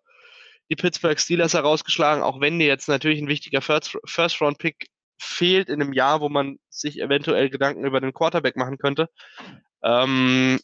[0.70, 4.88] die Pittsburgh Steelers herausgeschlagen, auch wenn die jetzt natürlich ein wichtiger First-Round-Pick
[5.18, 9.08] fehlt in einem Jahr, wo man sich eventuell Gedanken über den Quarterback machen könnte.
[9.82, 10.58] Ähm,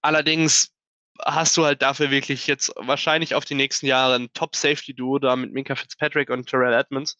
[0.00, 0.72] allerdings
[1.20, 5.52] hast du halt dafür wirklich jetzt wahrscheinlich auf die nächsten Jahre ein Top-Safety-Duo da mit
[5.52, 7.18] Minka Fitzpatrick und Terrell Edmonds.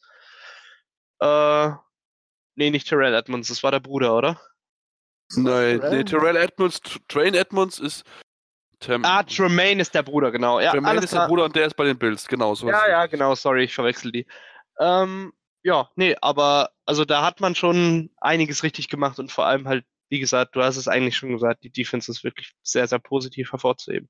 [1.20, 1.70] Äh,
[2.56, 4.40] nee, nicht Terrell Edmonds, das war der Bruder, oder?
[5.36, 5.96] Nein, Terrell?
[5.96, 8.04] nee, Terrell Edmonds, Train Edmonds ist
[8.82, 10.58] Tem ah, Tremaine ist der Bruder, genau.
[10.58, 12.68] Ja, Tremaine ist der Bruder und der ist bei den Bills, genau so.
[12.68, 14.26] Ja, ja, genau, sorry, ich verwechsel die.
[14.80, 15.32] Ähm,
[15.62, 19.84] ja, nee, aber also da hat man schon einiges richtig gemacht und vor allem halt,
[20.08, 23.52] wie gesagt, du hast es eigentlich schon gesagt, die Defense ist wirklich sehr, sehr positiv
[23.52, 24.08] hervorzuheben.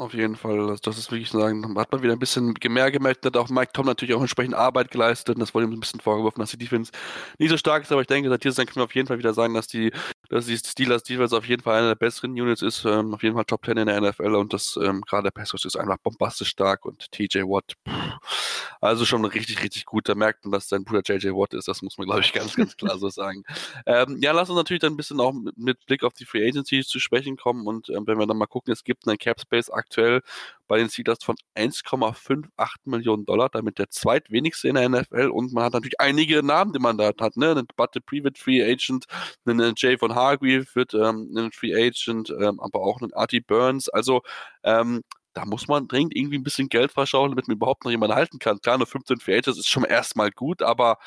[0.00, 3.36] Auf jeden Fall, das ist wirklich sagen, hat man wieder ein bisschen mehr gemerkt, hat
[3.36, 6.40] auch Mike Tom natürlich auch entsprechend Arbeit geleistet und das wurde ihm ein bisschen vorgeworfen,
[6.40, 6.90] dass die Defense
[7.36, 9.34] nicht so stark ist, aber ich denke, seit Saison können wir auf jeden Fall wieder
[9.34, 9.92] sagen, dass die,
[10.30, 13.34] dass die Steelers Defense auf jeden Fall eine der besseren Units ist, ähm, auf jeden
[13.34, 16.48] Fall Top 10 in der NFL und das ähm, gerade der Pass ist einfach bombastisch
[16.48, 20.82] stark und TJ Watt, pff, also schon richtig, richtig gut, da merkt man, dass sein
[20.82, 23.42] Bruder JJ Watt ist, das muss man glaube ich ganz, ganz klar so sagen.
[23.86, 26.46] Ähm, ja, lass uns natürlich dann ein bisschen auch mit, mit Blick auf die Free
[26.46, 29.40] Agency zu sprechen kommen und ähm, wenn wir dann mal gucken, es gibt einen Cap
[29.40, 30.22] Space aktuell aktuell
[30.68, 32.46] bei den Steelers von 1,58
[32.84, 36.78] Millionen Dollar, damit der zweitwenigste in der NFL und man hat natürlich einige Namen, die
[36.78, 37.56] man da hat, ne?
[37.56, 39.06] Ein Butte Private Free Agent,
[39.44, 43.88] einen Jay von Hargreave wird ähm, ein Free Agent, ähm, aber auch einen Artie Burns,
[43.88, 44.22] also
[44.62, 48.16] ähm, da muss man dringend irgendwie ein bisschen Geld verschauen, damit man überhaupt noch jemanden
[48.16, 48.60] halten kann.
[48.60, 50.98] Klar, nur 15 Free Agents ist schon erstmal gut, aber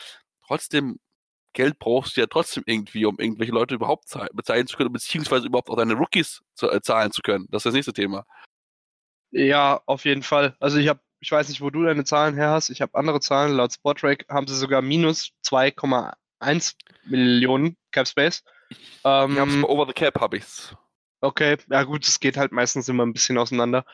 [0.48, 0.98] trotzdem
[1.54, 5.70] Geld brauchst du ja trotzdem irgendwie, um irgendwelche Leute überhaupt bezahlen zu können, beziehungsweise überhaupt
[5.70, 7.48] auch deine Rookies zu, äh, zahlen zu können.
[7.50, 8.26] Das ist das nächste Thema.
[9.34, 10.56] Ja, auf jeden Fall.
[10.60, 12.70] Also ich habe, ich weiß nicht, wo du deine Zahlen her hast.
[12.70, 13.56] Ich habe andere Zahlen.
[13.56, 16.76] Laut Spotrack haben sie sogar minus 2,1
[17.06, 18.44] Millionen Cap Space.
[19.04, 20.76] Ähm, ja, over the Cap habe ich's.
[21.20, 23.86] Okay, ja gut, es geht halt meistens immer ein bisschen auseinander.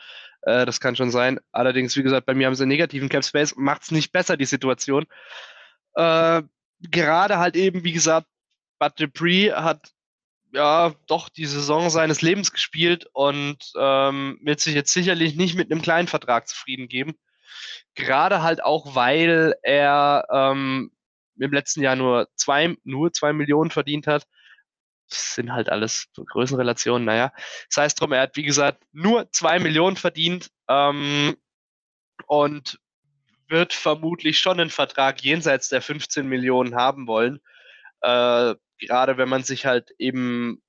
[0.42, 1.40] Äh, das kann schon sein.
[1.52, 3.54] Allerdings, wie gesagt, bei mir haben sie einen negativen Cap Space.
[3.56, 5.06] Macht's nicht besser, die Situation.
[5.94, 6.42] Äh,
[6.80, 8.26] gerade halt eben, wie gesagt,
[8.78, 9.90] Bud Dupree hat
[10.52, 15.70] ja doch die Saison seines Lebens gespielt und ähm, wird sich jetzt sicherlich nicht mit
[15.70, 17.14] einem kleinen Vertrag zufrieden geben.
[17.94, 20.92] Gerade halt auch, weil er ähm,
[21.38, 24.26] im letzten Jahr nur zwei, nur zwei Millionen verdient hat.
[25.08, 27.32] Das sind halt alles Größenrelationen, naja.
[27.68, 31.36] Das heißt drum, er hat, wie gesagt, nur zwei Millionen verdient ähm,
[32.26, 32.78] und
[33.48, 37.40] wird vermutlich schon einen Vertrag jenseits der 15 Millionen haben wollen.
[38.02, 40.62] Äh, gerade wenn man sich halt eben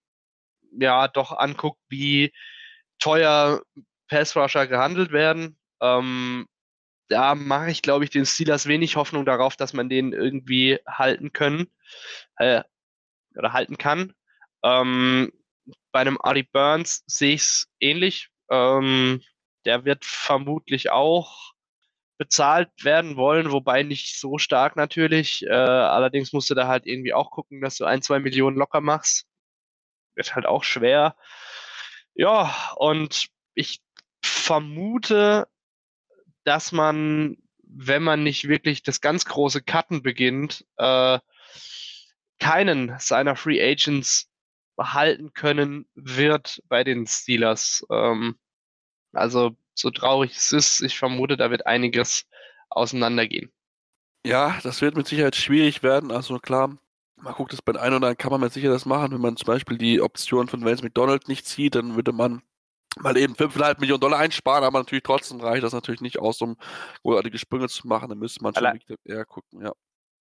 [0.72, 2.32] ja doch anguckt, wie
[3.00, 3.62] teuer
[4.08, 5.58] Pass-Rusher gehandelt werden.
[5.82, 6.48] Ähm,
[7.10, 11.34] da mache ich, glaube ich, den Steelers wenig Hoffnung darauf, dass man den irgendwie halten
[11.34, 11.68] können
[12.38, 12.64] äh,
[13.36, 14.14] oder halten kann.
[14.64, 15.32] Ähm,
[15.92, 18.30] bei einem Adi Burns sehe ich es ähnlich.
[18.50, 19.22] Ähm,
[19.66, 21.51] der wird vermutlich auch
[22.22, 25.44] bezahlt werden wollen, wobei nicht so stark natürlich.
[25.44, 28.80] Äh, allerdings musst du da halt irgendwie auch gucken, dass du ein, zwei Millionen locker
[28.80, 29.26] machst.
[30.14, 31.16] Wird halt auch schwer.
[32.14, 33.82] Ja, und ich
[34.24, 35.48] vermute,
[36.44, 41.18] dass man, wenn man nicht wirklich das ganz große Cutten beginnt, äh,
[42.38, 44.30] keinen seiner Free Agents
[44.76, 47.84] behalten können wird bei den Steelers.
[47.90, 48.38] Ähm,
[49.12, 52.26] also so traurig es ist, ich vermute, da wird einiges
[52.70, 53.52] auseinandergehen.
[54.26, 56.12] Ja, das wird mit Sicherheit schwierig werden.
[56.12, 56.78] Also klar,
[57.16, 59.12] man guckt es bei einem oder anderen, kann man mit Sicherheit das machen.
[59.12, 62.42] Wenn man zum Beispiel die Option von Vance McDonald nicht zieht, dann würde man
[63.00, 66.58] mal eben 5,5 Millionen Dollar einsparen, aber natürlich trotzdem reicht das natürlich nicht aus, um
[67.04, 68.10] großartige Sprünge zu machen.
[68.10, 69.72] Dann müsste man schon eher gucken, ja.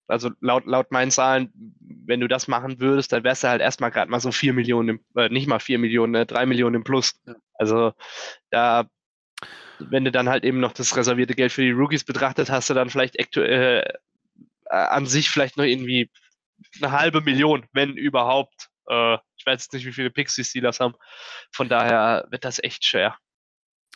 [0.08, 3.90] Also laut, laut meinen Zahlen, wenn du das machen würdest, dann wärst du halt erstmal
[3.90, 6.84] gerade mal so 4 Millionen, im, äh, nicht mal 4 Millionen, ne, 3 Millionen im
[6.84, 7.20] Plus.
[7.26, 7.34] Ja.
[7.54, 7.92] Also
[8.50, 8.88] da,
[9.78, 12.74] wenn du dann halt eben noch das reservierte Geld für die Rookies betrachtet, hast du
[12.74, 13.82] dann vielleicht äh,
[14.68, 16.10] an sich vielleicht noch irgendwie
[16.80, 18.68] eine halbe Million, wenn überhaupt.
[18.88, 20.94] Äh, ich weiß jetzt nicht, wie viele Picks die Steelers haben.
[21.52, 23.16] Von daher wird das echt schwer.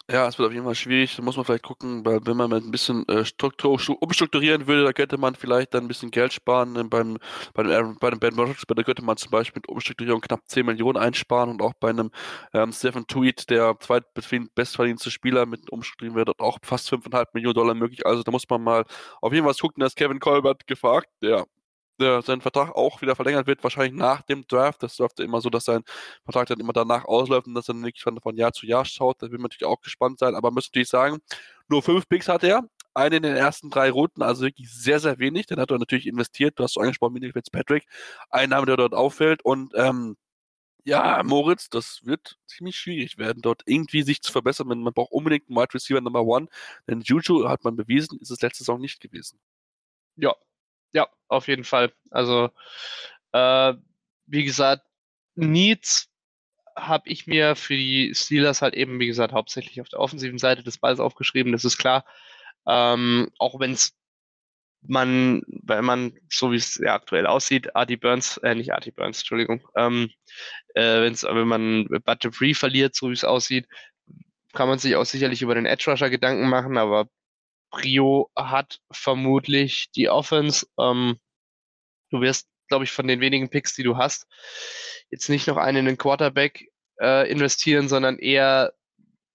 [0.09, 1.15] Ja, es wird auf jeden Fall schwierig.
[1.15, 4.83] Da muss man vielleicht gucken, weil wenn man mit ein bisschen äh, Struktur, umstrukturieren würde,
[4.83, 6.75] da könnte man vielleicht dann ein bisschen Geld sparen.
[6.75, 7.19] Äh, beim,
[7.55, 10.99] bei, dem, bei dem Ben da könnte man zum Beispiel mit Umstrukturierung knapp 10 Millionen
[10.99, 12.11] einsparen und auch bei einem
[12.53, 18.05] ähm, Stephen Tweed, der zweitbestverdienste Spieler mit Umstrukturieren wird, auch fast 5,5 Millionen Dollar möglich.
[18.05, 18.85] Also da muss man mal
[19.21, 21.47] auf jeden Fall gucken, dass Kevin Colbert gefragt, der
[22.01, 24.83] der, sein Vertrag auch wieder verlängert wird, wahrscheinlich nach dem Draft.
[24.83, 25.83] Das ja immer so, dass sein
[26.25, 29.23] Vertrag dann immer danach ausläuft und dass er wirklich von, von Jahr zu Jahr schaut.
[29.23, 30.35] Da will man natürlich auch gespannt sein.
[30.35, 31.19] Aber müsste natürlich sagen,
[31.69, 32.63] nur fünf Picks hat er.
[32.95, 35.47] Einen in den ersten drei Runden, also wirklich sehr, sehr wenig.
[35.47, 36.59] Dann hat er natürlich investiert.
[36.59, 37.87] Du hast so angesprochen, Mini Fitzpatrick.
[38.31, 39.45] Ein Name, der dort auffällt.
[39.45, 40.17] Und ähm,
[40.85, 44.69] ja, Moritz, das wird ziemlich schwierig werden, dort irgendwie sich zu verbessern.
[44.69, 46.49] Man braucht unbedingt einen Wide Receiver Number One,
[46.89, 49.39] denn Juju hat man bewiesen, ist es letzte Saison nicht gewesen.
[50.17, 50.35] Ja,
[50.93, 51.93] ja, auf jeden Fall.
[52.11, 52.51] Also,
[53.33, 53.75] äh,
[54.27, 54.85] wie gesagt,
[55.35, 56.09] Needs
[56.77, 60.63] habe ich mir für die Steelers halt eben, wie gesagt, hauptsächlich auf der offensiven Seite
[60.63, 62.05] des Balls aufgeschrieben, das ist klar.
[62.67, 63.97] Ähm, auch wenn es
[64.83, 69.19] man, wenn man, so wie es ja aktuell aussieht, Artie Burns, äh, nicht Artie Burns,
[69.19, 70.11] Entschuldigung, ähm,
[70.75, 73.69] äh, wenn's, wenn man Budget Free verliert, so wie es aussieht,
[74.53, 77.09] kann man sich auch sicherlich über den Edge Rusher Gedanken machen, aber
[77.71, 80.67] Prio hat vermutlich die Offense.
[80.79, 81.19] Ähm,
[82.11, 84.27] du wirst, glaube ich, von den wenigen Picks, die du hast,
[85.11, 86.69] jetzt nicht noch einen in den Quarterback
[87.01, 88.73] äh, investieren, sondern eher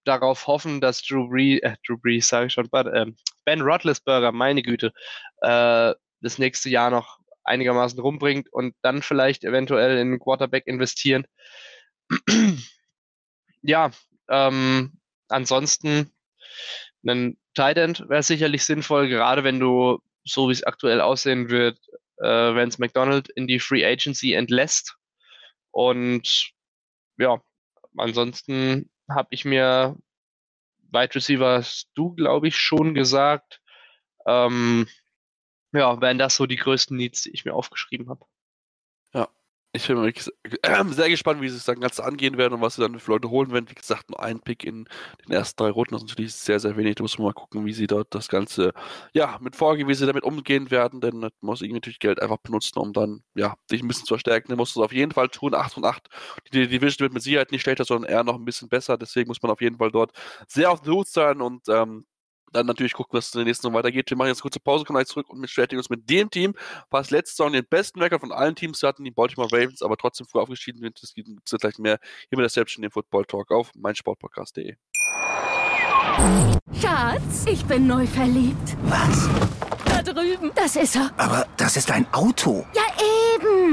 [0.04, 3.06] darauf hoffen, dass Drew Brees, äh, Drew Brees sage ich schon, but, äh,
[3.44, 4.92] Ben Roethlisberger, meine Güte,
[5.40, 11.26] äh, das nächste Jahr noch einigermaßen rumbringt und dann vielleicht eventuell in den Quarterback investieren.
[13.62, 13.90] ja,
[14.28, 16.12] ähm, ansonsten
[17.08, 21.78] einen Tight End wäre sicherlich sinnvoll, gerade wenn du, so wie es aktuell aussehen wird,
[22.18, 24.96] äh, Vance McDonald in die Free Agency entlässt.
[25.70, 26.52] Und
[27.18, 27.40] ja,
[27.96, 29.96] ansonsten habe ich mir
[30.92, 33.60] Wide Receiver du, glaube ich, schon gesagt.
[34.26, 34.86] Ähm,
[35.72, 38.24] ja, wären das so die größten Needs, die ich mir aufgeschrieben habe.
[39.76, 40.12] Ich bin äh,
[40.88, 43.28] sehr gespannt, wie sie es dann ganz angehen werden und was sie dann für Leute
[43.28, 43.68] holen werden.
[43.68, 44.88] Wie gesagt, nur ein Pick in
[45.26, 46.94] den ersten drei Runden, ist natürlich sehr, sehr wenig.
[46.94, 48.72] Da muss man mal gucken, wie sie dort das Ganze,
[49.12, 52.38] ja, mit vorgehen, wie sie damit umgehen werden, denn man muss irgendwie natürlich Geld einfach
[52.38, 54.50] benutzen, um dann, ja, sich ein bisschen zu verstärken.
[54.50, 55.54] Man muss es auf jeden Fall tun.
[55.54, 56.08] 8 und 8.
[56.52, 58.96] Die Division wird mit Sicherheit nicht schlechter, sondern eher noch ein bisschen besser.
[58.96, 60.12] Deswegen muss man auf jeden Fall dort
[60.48, 62.06] sehr auf den Hut sein und, ähm,
[62.56, 64.10] dann natürlich gucken, was in der nächsten Saison weitergeht.
[64.10, 66.54] Wir machen jetzt eine kurze Pause, kommen gleich zurück und bestätigen uns mit dem Team,
[66.90, 70.26] was letzte Saison den besten Rekord von allen Teams hatten, die Baltimore Ravens, aber trotzdem
[70.26, 71.02] früh aufgeschieden sind.
[71.02, 71.98] Das gibt es gleich mehr
[72.28, 74.76] hier mit der Selbstständigen Football Talk auf meinsportpodcast.de.
[76.80, 78.76] Schatz, ich bin neu verliebt.
[78.84, 79.28] Was?
[79.86, 80.50] Da drüben.
[80.54, 81.10] Das ist er.
[81.16, 82.66] Aber das ist ein Auto.
[82.74, 82.82] Ja,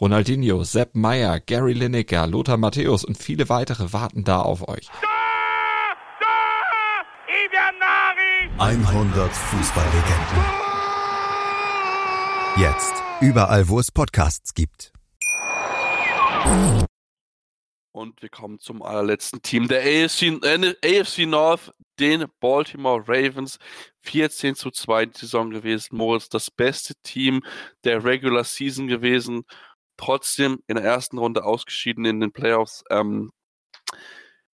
[0.00, 4.88] Ronaldinho, Sepp Meyer, Gary Lineker, Lothar Matthäus und viele weitere warten da auf euch.
[8.56, 10.44] 100 Fußballlegenden.
[12.56, 14.92] Jetzt überall, wo es Podcasts gibt.
[17.92, 23.58] Und wir kommen zum allerletzten Team der AFC, äh, AFC North, den Baltimore Ravens.
[24.02, 25.96] 14 zu 2 die Saison gewesen.
[25.96, 27.42] Moritz, das beste Team
[27.84, 29.44] der Regular Season gewesen.
[30.00, 32.82] Trotzdem in der ersten Runde ausgeschieden in den Playoffs.
[32.88, 33.32] Ähm,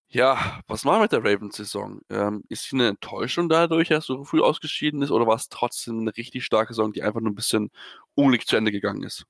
[0.08, 2.02] ja, was wir mit der Ravens-Saison?
[2.12, 6.02] Ähm, ist sie eine Enttäuschung dadurch, dass so früh ausgeschieden ist, oder war es trotzdem
[6.02, 7.72] eine richtig starke Saison, die einfach nur ein bisschen
[8.14, 9.26] unglücklich zu Ende gegangen ist?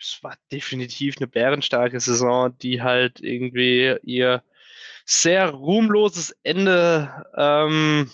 [0.00, 4.42] Es war definitiv eine bärenstarke Saison, die halt irgendwie ihr
[5.04, 8.10] sehr ruhmloses Ende ähm,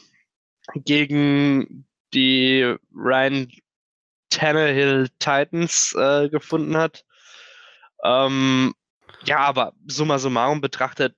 [0.74, 3.50] gegen die Ryan
[4.28, 7.06] Tannehill Titans äh, gefunden hat.
[8.04, 8.74] Ähm,
[9.24, 11.14] ja, aber summa summarum betrachtet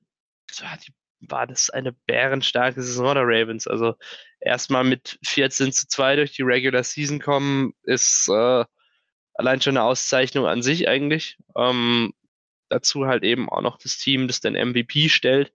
[1.30, 3.66] war das eine bärenstarke Saison der Ravens.
[3.66, 3.94] Also
[4.40, 8.64] erstmal mit 14 zu 2 durch die Regular Season kommen, ist äh,
[9.34, 11.38] allein schon eine Auszeichnung an sich eigentlich.
[11.56, 12.12] Ähm,
[12.68, 15.52] dazu halt eben auch noch das Team, das den MVP stellt.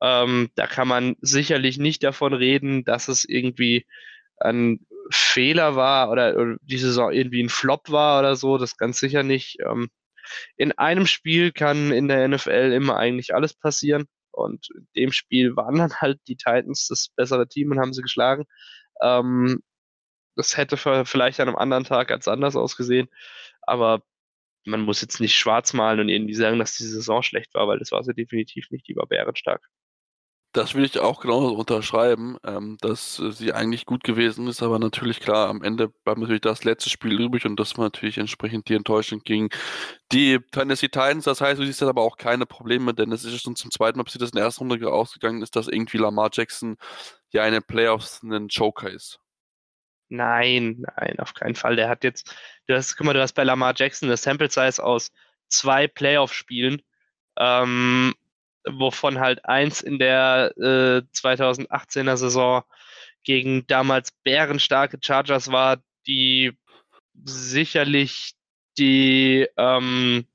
[0.00, 3.86] Ähm, da kann man sicherlich nicht davon reden, dass es irgendwie
[4.40, 8.58] ein Fehler war oder, oder die Saison irgendwie ein Flop war oder so.
[8.58, 9.58] Das ganz sicher nicht.
[9.60, 9.90] Ähm,
[10.56, 14.06] in einem Spiel kann in der NFL immer eigentlich alles passieren.
[14.30, 18.02] Und in dem Spiel waren dann halt die Titans das bessere Team und haben sie
[18.02, 18.44] geschlagen.
[19.02, 19.62] Ähm,
[20.36, 23.08] das hätte vielleicht an einem anderen Tag ganz anders ausgesehen.
[23.62, 24.02] Aber
[24.64, 27.78] man muss jetzt nicht schwarz malen und irgendwie sagen, dass die Saison schlecht war, weil
[27.78, 28.86] das war sie definitiv nicht.
[28.88, 29.66] Die war bärenstark.
[30.58, 34.80] Das will ich auch genauso unterschreiben, ähm, dass äh, sie eigentlich gut gewesen ist, aber
[34.80, 38.68] natürlich klar, am Ende bleibt natürlich das letzte Spiel übrig und das war natürlich entsprechend
[38.68, 39.50] die Enttäuschung gegen
[40.10, 41.26] die Tennessee Titans.
[41.26, 43.98] Das heißt, du siehst dann aber auch keine Probleme, denn es ist schon zum zweiten
[43.98, 46.76] Mal passiert, dass in der ersten Runde ausgegangen ist, dass irgendwie Lamar Jackson
[47.30, 49.20] ja in den Playoffs ein Joker ist.
[50.08, 51.76] Nein, nein, auf keinen Fall.
[51.76, 52.34] Der hat jetzt,
[52.66, 55.12] du hast, guck mal, du hast bei Lamar Jackson eine Sample Size aus
[55.48, 56.82] zwei Playoff-Spielen.
[57.38, 58.14] Ähm,
[58.72, 62.62] wovon halt eins in der äh, 2018er Saison
[63.24, 66.52] gegen damals bärenstarke Chargers war, die
[67.24, 68.34] sicherlich
[68.78, 70.26] die ähm,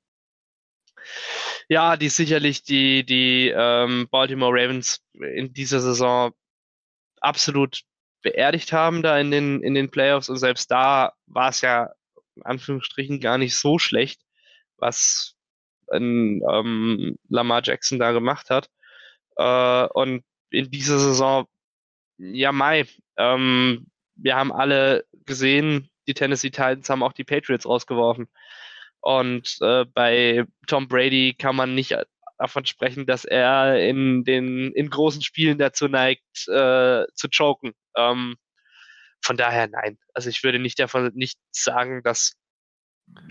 [1.68, 6.32] ja, die sicherlich die, die ähm, Baltimore Ravens in dieser Saison
[7.20, 7.82] absolut
[8.22, 10.28] beerdigt haben da in den, in den Playoffs.
[10.28, 11.92] Und selbst da war es ja
[12.36, 14.20] in Anführungsstrichen gar nicht so schlecht,
[14.76, 15.33] was
[15.92, 18.68] in, ähm, Lamar Jackson da gemacht hat.
[19.36, 21.46] Äh, und in dieser Saison,
[22.18, 28.28] ja, Mai, ähm, wir haben alle gesehen, die Tennessee Titans haben auch die Patriots rausgeworfen.
[29.00, 31.96] Und äh, bei Tom Brady kann man nicht
[32.38, 37.72] davon sprechen, dass er in den in großen Spielen dazu neigt, äh, zu choken.
[37.96, 38.36] Ähm,
[39.22, 39.98] von daher nein.
[40.14, 42.34] Also ich würde nicht davon nicht sagen, dass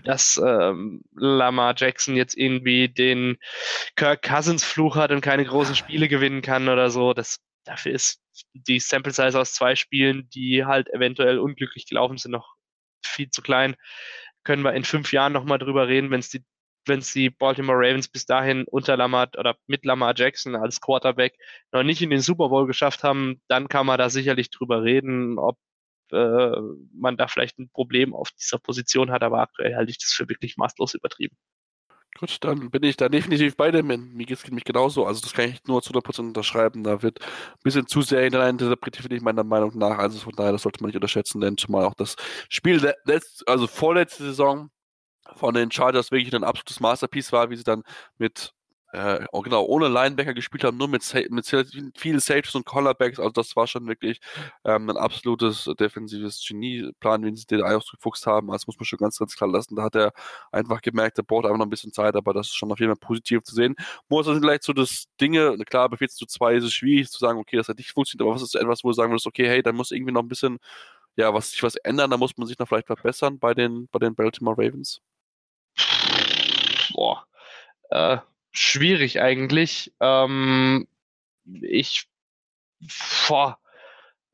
[0.04, 3.36] dass ähm, Lamar Jackson jetzt irgendwie den
[3.96, 7.14] Kirk Cousins Fluch hat und keine großen Spiele gewinnen kann oder so.
[7.14, 8.20] Das, dafür ist
[8.52, 12.54] die Sample Size aus zwei Spielen, die halt eventuell unglücklich gelaufen sind, noch
[13.04, 13.76] viel zu klein.
[14.44, 16.44] Können wir in fünf Jahren nochmal drüber reden, wenn es die
[16.86, 21.34] wenn es die Baltimore Ravens bis dahin unter Lamar oder mit Lamar Jackson als Quarterback
[21.72, 25.38] noch nicht in den Super Bowl geschafft haben, dann kann man da sicherlich drüber reden,
[25.38, 25.56] ob
[26.12, 26.52] äh,
[26.92, 30.28] man da vielleicht ein Problem auf dieser Position hat, aber aktuell halte ich das für
[30.28, 31.36] wirklich maßlos übertrieben.
[32.16, 33.88] Gut, dann bin ich da definitiv bei dem.
[33.88, 35.04] Mir geht es nämlich genauso.
[35.04, 36.84] Also, das kann ich nur zu 100% unterschreiben.
[36.84, 39.98] Da wird ein bisschen zu sehr hineininterpretiert, finde ich meiner Meinung nach.
[39.98, 42.14] Also, von daher, das sollte man nicht unterschätzen, denn zumal auch das
[42.48, 44.70] Spiel, letzt, also vorletzte Saison
[45.34, 47.82] von den Chargers wirklich ein absolutes Masterpiece war, wie sie dann
[48.18, 48.52] mit
[48.94, 51.46] äh, oh, genau, ohne Linebacker gespielt haben, nur mit, mit
[51.96, 53.18] vielen Safeties und Collerbacks.
[53.18, 54.20] Also das war schon wirklich
[54.64, 58.48] ähm, ein absolutes defensives Genieplan, wie sie den ausgefuchst haben.
[58.48, 59.74] Das muss man schon ganz, ganz klar lassen.
[59.74, 60.12] Da hat er
[60.52, 62.94] einfach gemerkt, der braucht einfach noch ein bisschen Zeit, aber das ist schon auf jeden
[62.94, 63.74] Fall positiv zu sehen.
[64.08, 67.18] Muss das vielleicht so das Dinge, klar, bei 14 zu 2 ist es schwierig zu
[67.18, 69.48] sagen, okay, das hat nicht funktioniert, aber was ist etwas, wo du sagen würdest, okay,
[69.48, 70.58] hey, da muss irgendwie noch ein bisschen,
[71.16, 73.98] ja, was sich was ändern, da muss man sich noch vielleicht verbessern bei den, bei
[73.98, 75.00] den Baltimore Ravens?
[76.92, 77.26] Boah.
[77.90, 78.18] Äh,
[78.54, 79.92] schwierig eigentlich.
[80.00, 80.88] Ähm,
[81.44, 82.08] ich,
[83.28, 83.58] boah,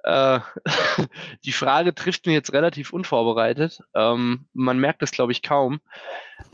[0.05, 0.41] äh,
[1.45, 3.81] die Frage trifft mir jetzt relativ unvorbereitet.
[3.95, 5.81] Ähm, man merkt es, glaube ich, kaum.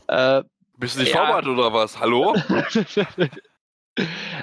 [0.08, 0.42] Äh,
[0.78, 1.18] Bist du nicht ja.
[1.18, 1.98] vorbereitet oder was?
[1.98, 2.34] Hallo?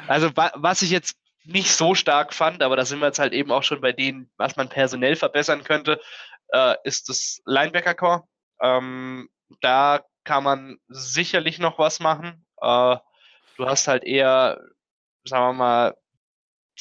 [0.07, 3.33] also, wa was ich jetzt nicht so stark fand, aber da sind wir jetzt halt
[3.33, 5.99] eben auch schon bei denen, was man personell verbessern könnte,
[6.49, 8.23] äh, ist das Linebacker-Core.
[8.61, 12.45] Ähm, da kann man sicherlich noch was machen.
[12.61, 12.95] Äh,
[13.57, 14.61] du hast halt eher,
[15.25, 15.97] sagen wir mal,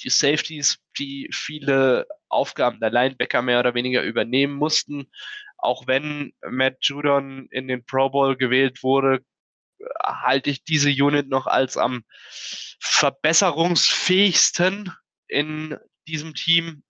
[0.03, 5.11] die Safeties, die viele Aufgaben der Linebacker mehr oder weniger übernehmen mussten.
[5.59, 9.25] Auch wenn Matt Judon in den Pro Bowl gewählt wurde,
[10.03, 12.05] halte ich diese Unit noch als am
[12.81, 14.93] verbesserungsfähigsten
[15.29, 16.83] in diesem Team.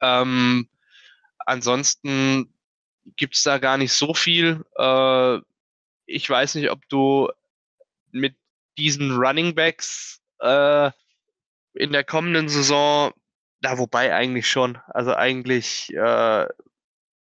[0.00, 0.68] Ähm,
[1.38, 2.54] ansonsten
[3.16, 4.64] gibt es da gar nicht so viel.
[4.76, 5.38] Äh,
[6.06, 7.30] ich weiß nicht, ob du
[8.10, 8.34] mit
[8.78, 10.90] diesen Running Backs äh,
[11.74, 13.12] in der kommenden Saison,
[13.60, 16.46] da wobei eigentlich schon, also eigentlich, äh,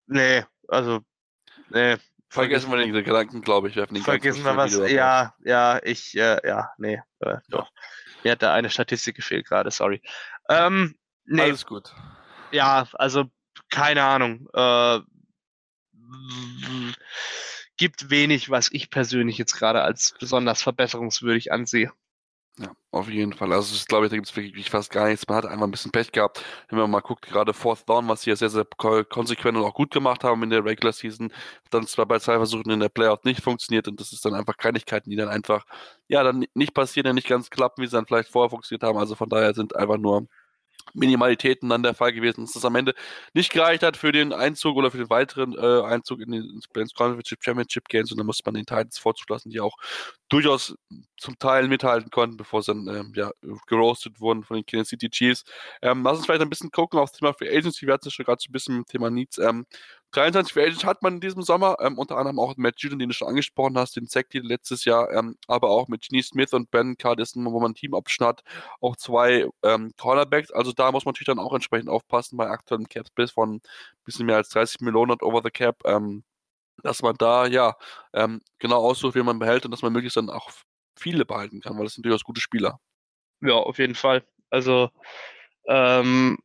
[0.08, 1.02] nee, also,
[1.70, 1.98] nee.
[2.30, 3.76] Vergessen wir den Gedanken, glaube ich.
[3.76, 7.72] Wir vergessen wir was, ja, ja, ich, äh, ja, nee, äh, doch.
[8.24, 10.02] Mir hat da eine Statistik gefehlt gerade, sorry.
[10.50, 10.96] Ähm,
[11.26, 11.42] nee.
[11.42, 11.94] Alles gut.
[12.52, 13.26] Ja, also,
[13.70, 15.00] keine Ahnung, äh,
[17.84, 21.92] gibt wenig, was ich persönlich jetzt gerade als besonders verbesserungswürdig ansehe.
[22.58, 23.52] Ja, auf jeden Fall.
[23.52, 25.28] Also, ich glaube, da gibt es wirklich fast gar nichts.
[25.28, 26.46] Man hat einfach ein bisschen Pech gehabt.
[26.70, 28.66] Wenn man mal guckt, gerade Fourth Down, was sie ja sehr, sehr
[29.10, 31.34] konsequent und auch gut gemacht haben in der Regular Season,
[31.72, 34.56] dann zwar bei zwei Versuchen in der Playoff nicht funktioniert und das ist dann einfach
[34.56, 35.66] Kleinigkeiten, die dann einfach,
[36.08, 38.98] ja, dann nicht passieren, ja nicht ganz klappen, wie sie dann vielleicht vorher funktioniert haben.
[38.98, 40.28] Also von daher sind einfach nur
[40.94, 42.94] Minimalitäten dann der Fall gewesen, dass das am Ende
[43.34, 46.94] nicht gereicht hat für den Einzug oder für den weiteren äh, Einzug in den ins
[46.94, 49.76] Championship Games und dann musste man den Titans vorzulassen, die auch
[50.30, 50.76] durchaus
[51.18, 53.32] zum Teil mithalten konnten, bevor sie dann ähm, ja,
[53.68, 55.44] geroastet wurden von den Kansas City Chiefs.
[55.82, 57.86] Ähm, lass uns vielleicht ein bisschen gucken auf das Thema Free Agency.
[57.86, 59.38] Wir hatten es schon gerade so ein bisschen mit Thema Needs.
[59.38, 59.66] Ähm,
[60.14, 63.10] 23 Free Agents hat man in diesem Sommer, ähm, unter anderem auch Matt Judon, den
[63.10, 66.54] du schon angesprochen hast, den Zack Deal letztes Jahr, ähm, aber auch mit Genie Smith
[66.54, 68.44] und Ben Cardison, wo man ein Team-Option hat,
[68.80, 70.52] auch zwei ähm, Cornerbacks.
[70.52, 73.62] Also da muss man natürlich dann auch entsprechend aufpassen bei aktuellen Cap Space von ein
[74.06, 76.24] bisschen mehr als 30 Millionen und over the Cap, ähm,
[76.84, 77.76] dass man da ja
[78.14, 80.52] ähm, genau aussucht, wie man behält und dass man möglichst dann auch
[80.96, 82.80] viele behalten kann, weil das sind durchaus gute Spieler.
[83.42, 84.24] Ja, auf jeden Fall.
[84.50, 84.90] Also
[85.68, 86.38] ähm,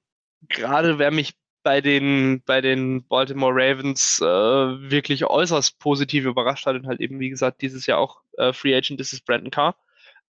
[0.48, 1.34] gerade wer mich
[1.68, 7.20] bei den, bei den Baltimore Ravens äh, wirklich äußerst positiv überrascht hat und halt eben,
[7.20, 9.76] wie gesagt, dieses Jahr auch äh, Free Agent ist, ist Brandon Carr.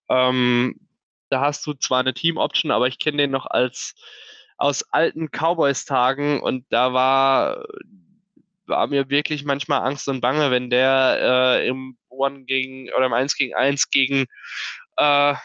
[0.10, 0.82] Ähm,
[1.30, 3.96] da hast du zwar eine Team-Option, aber ich kenne den noch als
[4.58, 7.64] aus alten Cowboys-Tagen und da war,
[8.66, 13.14] war mir wirklich manchmal Angst und Bange, wenn der äh, im One gegen oder im
[13.14, 14.26] 1 gegen 1 gegen
[14.98, 15.36] äh,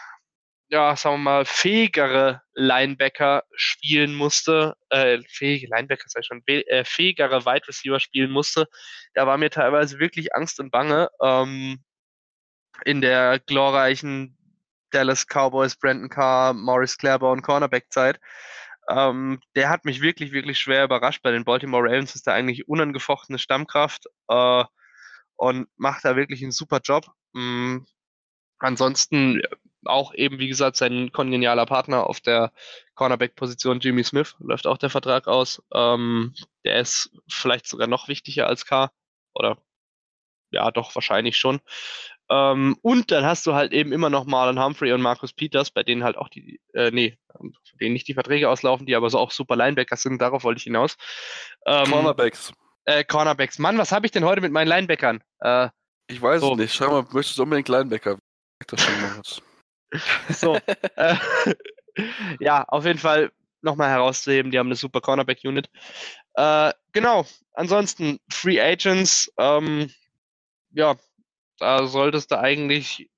[0.69, 7.45] ja, sagen wir mal, fähigere Linebacker spielen musste, äh, fähige Linebacker sei schon, äh, fähigere
[7.45, 8.67] Wide Receiver spielen musste,
[9.13, 11.09] da war mir teilweise wirklich Angst und Bange.
[11.21, 11.83] Ähm,
[12.83, 14.37] in der glorreichen
[14.91, 18.19] Dallas Cowboys, Brandon Carr, Morris Claiborne Cornerback-Zeit.
[18.89, 21.21] Ähm, der hat mich wirklich, wirklich schwer überrascht.
[21.23, 24.63] Bei den Baltimore Ravens ist er eigentlich unangefochtene Stammkraft äh,
[25.35, 27.07] und macht da wirklich einen super Job.
[27.35, 27.85] Ähm,
[28.59, 29.41] ansonsten
[29.87, 32.51] auch eben, wie gesagt, sein kongenialer Partner auf der
[32.95, 35.61] Cornerback-Position, Jimmy Smith, läuft auch der Vertrag aus.
[35.73, 36.33] Ähm,
[36.63, 38.91] der ist vielleicht sogar noch wichtiger als K.
[39.33, 39.57] Oder
[40.51, 41.59] ja, doch, wahrscheinlich schon.
[42.29, 45.83] Ähm, und dann hast du halt eben immer noch Marlon Humphrey und Marcus Peters, bei
[45.83, 47.17] denen halt auch die, äh, nee,
[47.79, 50.63] denen nicht die Verträge auslaufen, die aber so auch super Linebackers sind, darauf wollte ich
[50.63, 50.95] hinaus.
[51.65, 52.53] Ähm, Cornerbacks.
[52.85, 53.59] Äh, Cornerbacks.
[53.59, 55.23] Mann, was habe ich denn heute mit meinen Linebackern?
[55.39, 55.69] Äh,
[56.07, 56.53] ich weiß so.
[56.53, 56.73] es nicht.
[56.73, 58.17] Schau mal, möchtest du unbedingt Linebacker?
[58.67, 59.21] Das schon mal
[60.29, 60.57] so.
[60.95, 61.15] äh,
[62.39, 63.31] ja, auf jeden Fall
[63.61, 65.69] nochmal herauszuheben, die haben eine super Cornerback-Unit.
[66.35, 69.91] Äh, genau, ansonsten Free Agents, ähm,
[70.71, 70.95] ja,
[71.59, 73.09] da solltest du eigentlich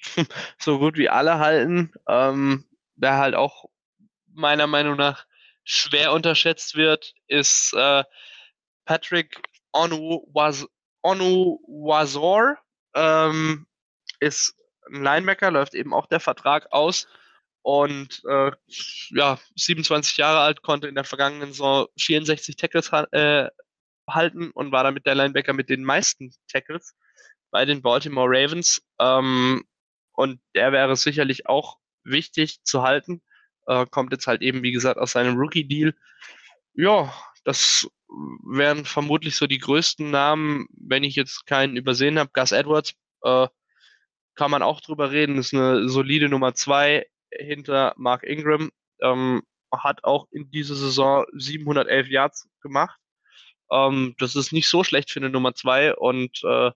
[0.58, 1.92] so gut wie alle halten.
[2.08, 2.64] Ähm,
[2.94, 3.66] wer halt auch
[4.32, 5.26] meiner Meinung nach
[5.64, 8.04] schwer unterschätzt wird, ist äh,
[8.84, 10.26] Patrick Onu,
[11.02, 12.58] Wazor.
[12.94, 13.66] Ähm,
[14.20, 14.54] ist
[14.92, 17.06] ein Linebacker, läuft eben auch der Vertrag aus.
[17.62, 18.52] Und äh,
[19.10, 23.48] ja, 27 Jahre alt, konnte in der vergangenen Saison 64 Tackles äh,
[24.08, 26.94] halten und war damit der Linebacker mit den meisten Tackles
[27.50, 28.82] bei den Baltimore Ravens.
[29.00, 29.64] Ähm,
[30.12, 33.22] und der wäre sicherlich auch wichtig zu halten.
[33.66, 35.94] Äh, kommt jetzt halt eben, wie gesagt, aus seinem Rookie-Deal.
[36.74, 37.12] Ja,
[37.44, 37.88] das
[38.44, 42.30] wären vermutlich so die größten Namen, wenn ich jetzt keinen übersehen habe.
[42.32, 43.48] Gus Edwards, äh,
[44.36, 47.06] kann man auch drüber reden, ist eine solide Nummer zwei.
[47.32, 48.70] hinter Mark Ingram.
[49.00, 52.98] Ähm, hat auch in dieser Saison 711 Yards gemacht.
[53.70, 56.70] Ähm, das ist nicht so schlecht für eine Nummer zwei und äh,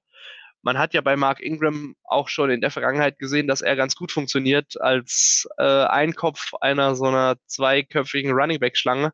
[0.63, 3.97] man hat ja bei Mark Ingram auch schon in der Vergangenheit gesehen, dass er ganz
[3.97, 9.13] gut funktioniert als äh, Einkopf einer so einer zweiköpfigen Running Back Schlange.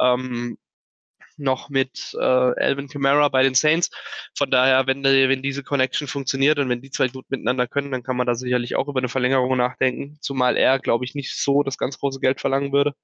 [0.00, 0.58] Ähm,
[1.36, 3.90] noch mit äh, Alvin Kamara bei den Saints.
[4.36, 8.02] Von daher, wenn, wenn diese Connection funktioniert und wenn die zwei gut miteinander können, dann
[8.02, 10.18] kann man da sicherlich auch über eine Verlängerung nachdenken.
[10.20, 12.94] Zumal er, glaube ich, nicht so das ganz große Geld verlangen würde.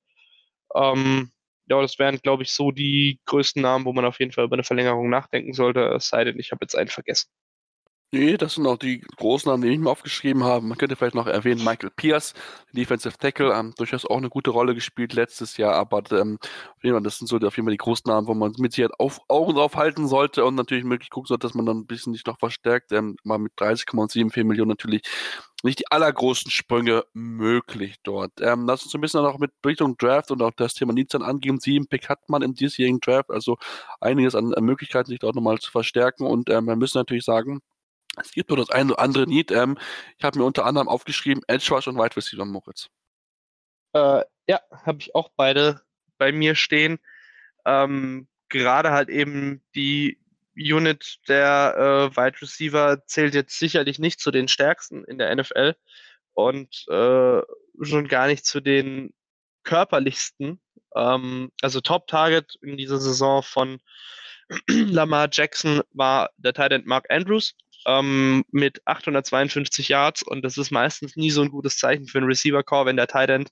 [0.74, 1.30] Ähm,
[1.66, 4.57] ja, das wären, glaube ich, so die größten Namen, wo man auf jeden Fall über
[4.57, 7.30] eine Verlängerung nachdenken sollte, es sei denn, ich habe jetzt einen vergessen.
[8.14, 10.66] Nee, das sind auch die großen Namen, die ich mir aufgeschrieben habe.
[10.66, 12.34] Man könnte vielleicht noch erwähnen, Michael Pierce,
[12.72, 16.38] Defensive Tackle, ähm, durchaus auch eine gute Rolle gespielt letztes Jahr, aber ähm,
[16.82, 19.54] das sind so auf jeden Fall die großen Namen, wo man mit Sicherheit auf, Augen
[19.54, 22.38] drauf halten sollte und natürlich möglich gucken sollte, dass man dann ein bisschen sich noch
[22.38, 22.92] verstärkt.
[22.92, 25.00] Ähm, mal mit 30,74 Millionen natürlich
[25.62, 28.32] nicht die allergrößten Sprünge möglich dort.
[28.42, 31.60] Ähm, lass uns ein bisschen noch mit Richtung Draft und auch das Thema dann angeben.
[31.60, 33.56] Sieben Pick hat man im diesjährigen Draft, also
[34.00, 37.60] einiges an, an Möglichkeiten, sich dort nochmal zu verstärken und ähm, wir müssen natürlich sagen,
[38.20, 39.50] es gibt nur das eine oder andere Need.
[39.50, 39.78] Ähm,
[40.18, 42.88] ich habe mir unter anderem aufgeschrieben, Edge Rush und Wide Receiver Moritz.
[43.94, 45.82] Äh, ja, habe ich auch beide
[46.18, 46.98] bei mir stehen.
[47.64, 50.18] Ähm, gerade halt eben die
[50.54, 55.74] Unit der äh, Wide Receiver zählt jetzt sicherlich nicht zu den stärksten in der NFL
[56.34, 57.40] und äh,
[57.80, 59.14] schon gar nicht zu den
[59.64, 60.60] körperlichsten.
[60.94, 63.80] Ähm, also Top Target in dieser Saison von
[64.68, 67.54] Lamar Jackson war der Tight Mark Andrews
[67.87, 72.28] ähm, mit 852 Yards und das ist meistens nie so ein gutes Zeichen für einen
[72.28, 73.51] Receiver-Core, wenn der Tight End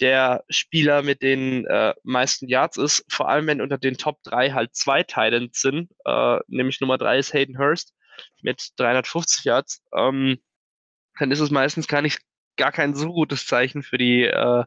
[0.00, 4.52] der Spieler mit den äh, meisten Yards ist, vor allem wenn unter den Top 3
[4.52, 7.94] halt zwei Titans sind, äh, nämlich Nummer 3 ist Hayden Hurst
[8.42, 10.38] mit 350 Yards, ähm,
[11.18, 12.20] dann ist es meistens gar nicht
[12.56, 14.64] gar kein so gutes Zeichen für die äh,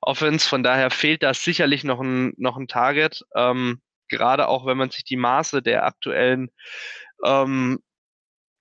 [0.00, 0.48] Offense.
[0.48, 3.24] Von daher fehlt da sicherlich noch ein, noch ein Target.
[3.34, 6.50] Ähm, gerade auch wenn man sich die Maße der aktuellen
[7.24, 7.80] ähm,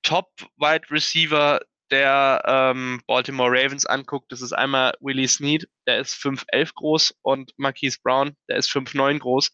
[0.03, 1.59] Top-Wide Receiver
[1.91, 7.51] der ähm, Baltimore Ravens anguckt, das ist einmal Willie Snead, der ist 5'11 groß und
[7.57, 9.49] Marquise Brown, der ist 5'9 groß.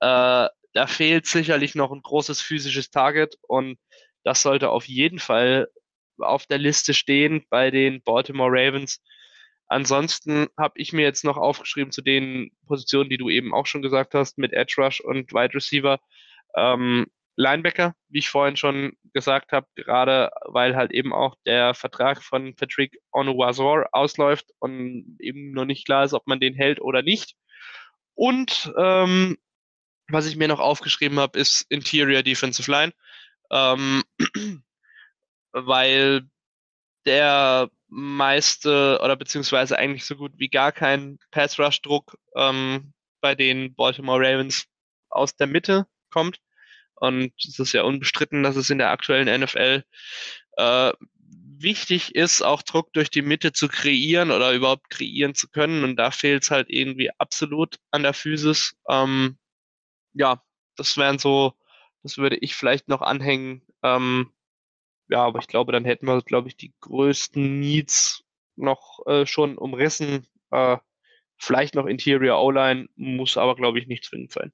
[0.00, 3.78] Äh, da fehlt sicherlich noch ein großes physisches Target und
[4.24, 5.68] das sollte auf jeden Fall
[6.18, 9.02] auf der Liste stehen bei den Baltimore Ravens.
[9.66, 13.82] Ansonsten habe ich mir jetzt noch aufgeschrieben zu den Positionen, die du eben auch schon
[13.82, 15.98] gesagt hast, mit Edge Rush und Wide Receiver.
[16.56, 17.06] Ähm,
[17.36, 22.54] Linebacker, wie ich vorhin schon gesagt habe, gerade weil halt eben auch der Vertrag von
[22.54, 27.36] Patrick Onuwazor ausläuft und eben noch nicht klar ist, ob man den hält oder nicht.
[28.14, 29.38] Und ähm,
[30.08, 32.92] was ich mir noch aufgeschrieben habe, ist Interior Defensive Line,
[33.50, 34.02] ähm,
[35.52, 36.28] weil
[37.06, 43.34] der meiste oder beziehungsweise eigentlich so gut wie gar kein Pass Rush Druck ähm, bei
[43.34, 44.66] den Baltimore Ravens
[45.08, 46.40] aus der Mitte kommt.
[47.02, 49.82] Und es ist ja unbestritten, dass es in der aktuellen NFL
[50.56, 50.92] äh,
[51.58, 55.82] wichtig ist, auch Druck durch die Mitte zu kreieren oder überhaupt kreieren zu können.
[55.82, 58.76] Und da fehlt es halt irgendwie absolut an der Physis.
[58.88, 59.36] Ähm,
[60.12, 60.44] ja,
[60.76, 61.54] das wären so,
[62.04, 63.62] das würde ich vielleicht noch anhängen.
[63.82, 64.30] Ähm,
[65.08, 68.22] ja, aber ich glaube, dann hätten wir, glaube ich, die größten Needs
[68.54, 70.28] noch äh, schon umrissen.
[70.52, 70.76] Äh,
[71.36, 74.52] vielleicht noch Interior O-Line, muss aber, glaube ich, nicht zwingend sein.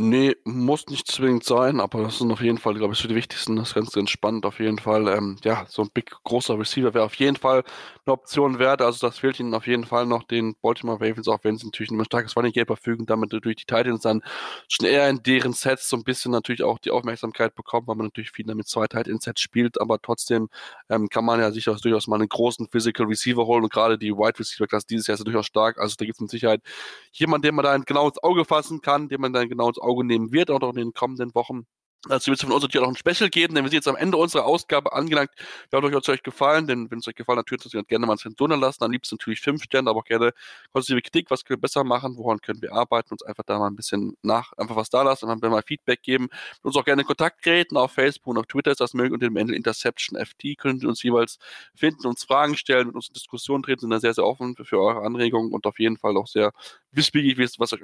[0.00, 3.16] Nee, muss nicht zwingend sein, aber das sind auf jeden Fall, glaube ich, so die
[3.16, 3.56] wichtigsten.
[3.56, 5.08] Das ist spannend auf jeden Fall.
[5.08, 7.64] Ähm, ja, so ein big, großer Receiver wäre auf jeden Fall
[8.06, 8.80] eine Option wert.
[8.80, 11.90] Also das fehlt ihnen auf jeden Fall noch den Baltimore Ravens, auch wenn sie natürlich
[11.90, 14.22] ein starkes Running Game verfügen, damit natürlich die Titans dann
[14.68, 18.06] schon eher in deren Sets so ein bisschen natürlich auch die Aufmerksamkeit bekommen, weil man
[18.06, 20.48] natürlich viel damit zwei Titans Sets spielt, aber trotzdem
[20.90, 24.12] ähm, kann man ja sich durchaus mal einen großen Physical Receiver holen und gerade die
[24.12, 25.78] Wide Receiver Klasse dieses Jahr ist ja durchaus stark.
[25.78, 26.62] Also da gibt es mit Sicherheit
[27.10, 29.87] jemanden, den man da genau ins Auge fassen kann, den man dann genau ins Auge
[29.88, 31.66] Auge nehmen wird, auch in den kommenden Wochen.
[32.06, 33.88] Dazu wird es von uns natürlich auch noch ein Special geben, denn wir sind jetzt
[33.88, 35.30] am Ende unserer Ausgabe angelangt.
[35.68, 38.48] Wir haben euch, euch gefallen, denn wenn es euch gefallen hat, natürlich gerne mal Zensur
[38.56, 38.84] lassen.
[38.84, 40.32] Am liebsten natürlich fünf Sterne, aber auch gerne
[40.72, 41.30] konstruktive Kritik.
[41.32, 42.16] Was können wir besser machen?
[42.16, 43.10] Woran können wir arbeiten?
[43.10, 46.28] Uns einfach da mal ein bisschen nach, einfach was da lassen, einfach mal Feedback geben.
[46.62, 47.76] Uns auch gerne in Kontakt treten.
[47.76, 49.14] Auf Facebook und auf Twitter ist das möglich.
[49.14, 51.38] Unter dem Ende Interception FT können Sie uns jeweils
[51.74, 53.80] finden, uns Fragen stellen, mit uns in Diskussion treten.
[53.80, 56.52] Sind da sehr, sehr offen für, für eure Anregungen und auf jeden Fall auch sehr
[56.92, 57.82] wissbegierig, was euch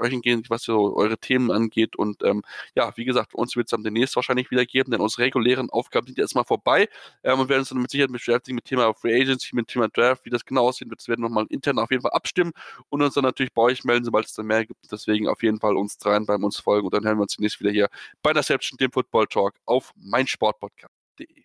[0.49, 1.97] was so eure Themen angeht.
[1.97, 2.43] Und ähm,
[2.77, 6.07] ja, wie gesagt, uns wird es dann demnächst wahrscheinlich wieder geben, denn unsere regulären Aufgaben
[6.07, 6.89] sind erstmal vorbei
[7.23, 10.25] ähm, und werden uns dann mit Sicherheit beschäftigen mit Thema Free Agency, mit Thema Draft,
[10.25, 11.01] wie das genau aussehen wird.
[11.01, 12.53] Das werden wir nochmal intern auf jeden Fall abstimmen
[12.89, 14.91] und uns dann natürlich bei euch melden, sobald es dann mehr gibt.
[14.91, 17.61] Deswegen auf jeden Fall uns rein bei uns folgen und dann hören wir uns demnächst
[17.61, 17.89] wieder hier
[18.23, 21.45] bei Interception, dem Football Talk auf meinsportpodcast.de.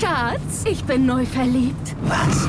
[0.00, 1.94] Schatz, ich bin neu verliebt.
[2.02, 2.48] Was?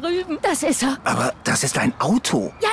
[0.00, 0.38] Drüben.
[0.42, 0.98] Das ist er.
[1.04, 2.52] Aber das ist ein Auto.
[2.60, 2.70] Ja,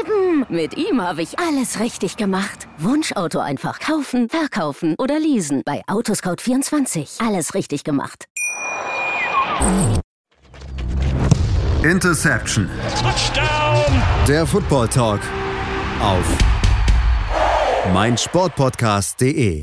[0.00, 0.46] eben.
[0.48, 2.68] Mit ihm habe ich alles richtig gemacht.
[2.78, 5.62] Wunschauto einfach kaufen, verkaufen oder leasen.
[5.64, 7.26] Bei Autoscout24.
[7.26, 8.26] Alles richtig gemacht.
[11.82, 12.68] Interception.
[13.00, 14.02] Touchdown.
[14.28, 15.20] Der Football Talk.
[16.00, 16.24] Auf
[17.92, 19.62] meinsportpodcast.de.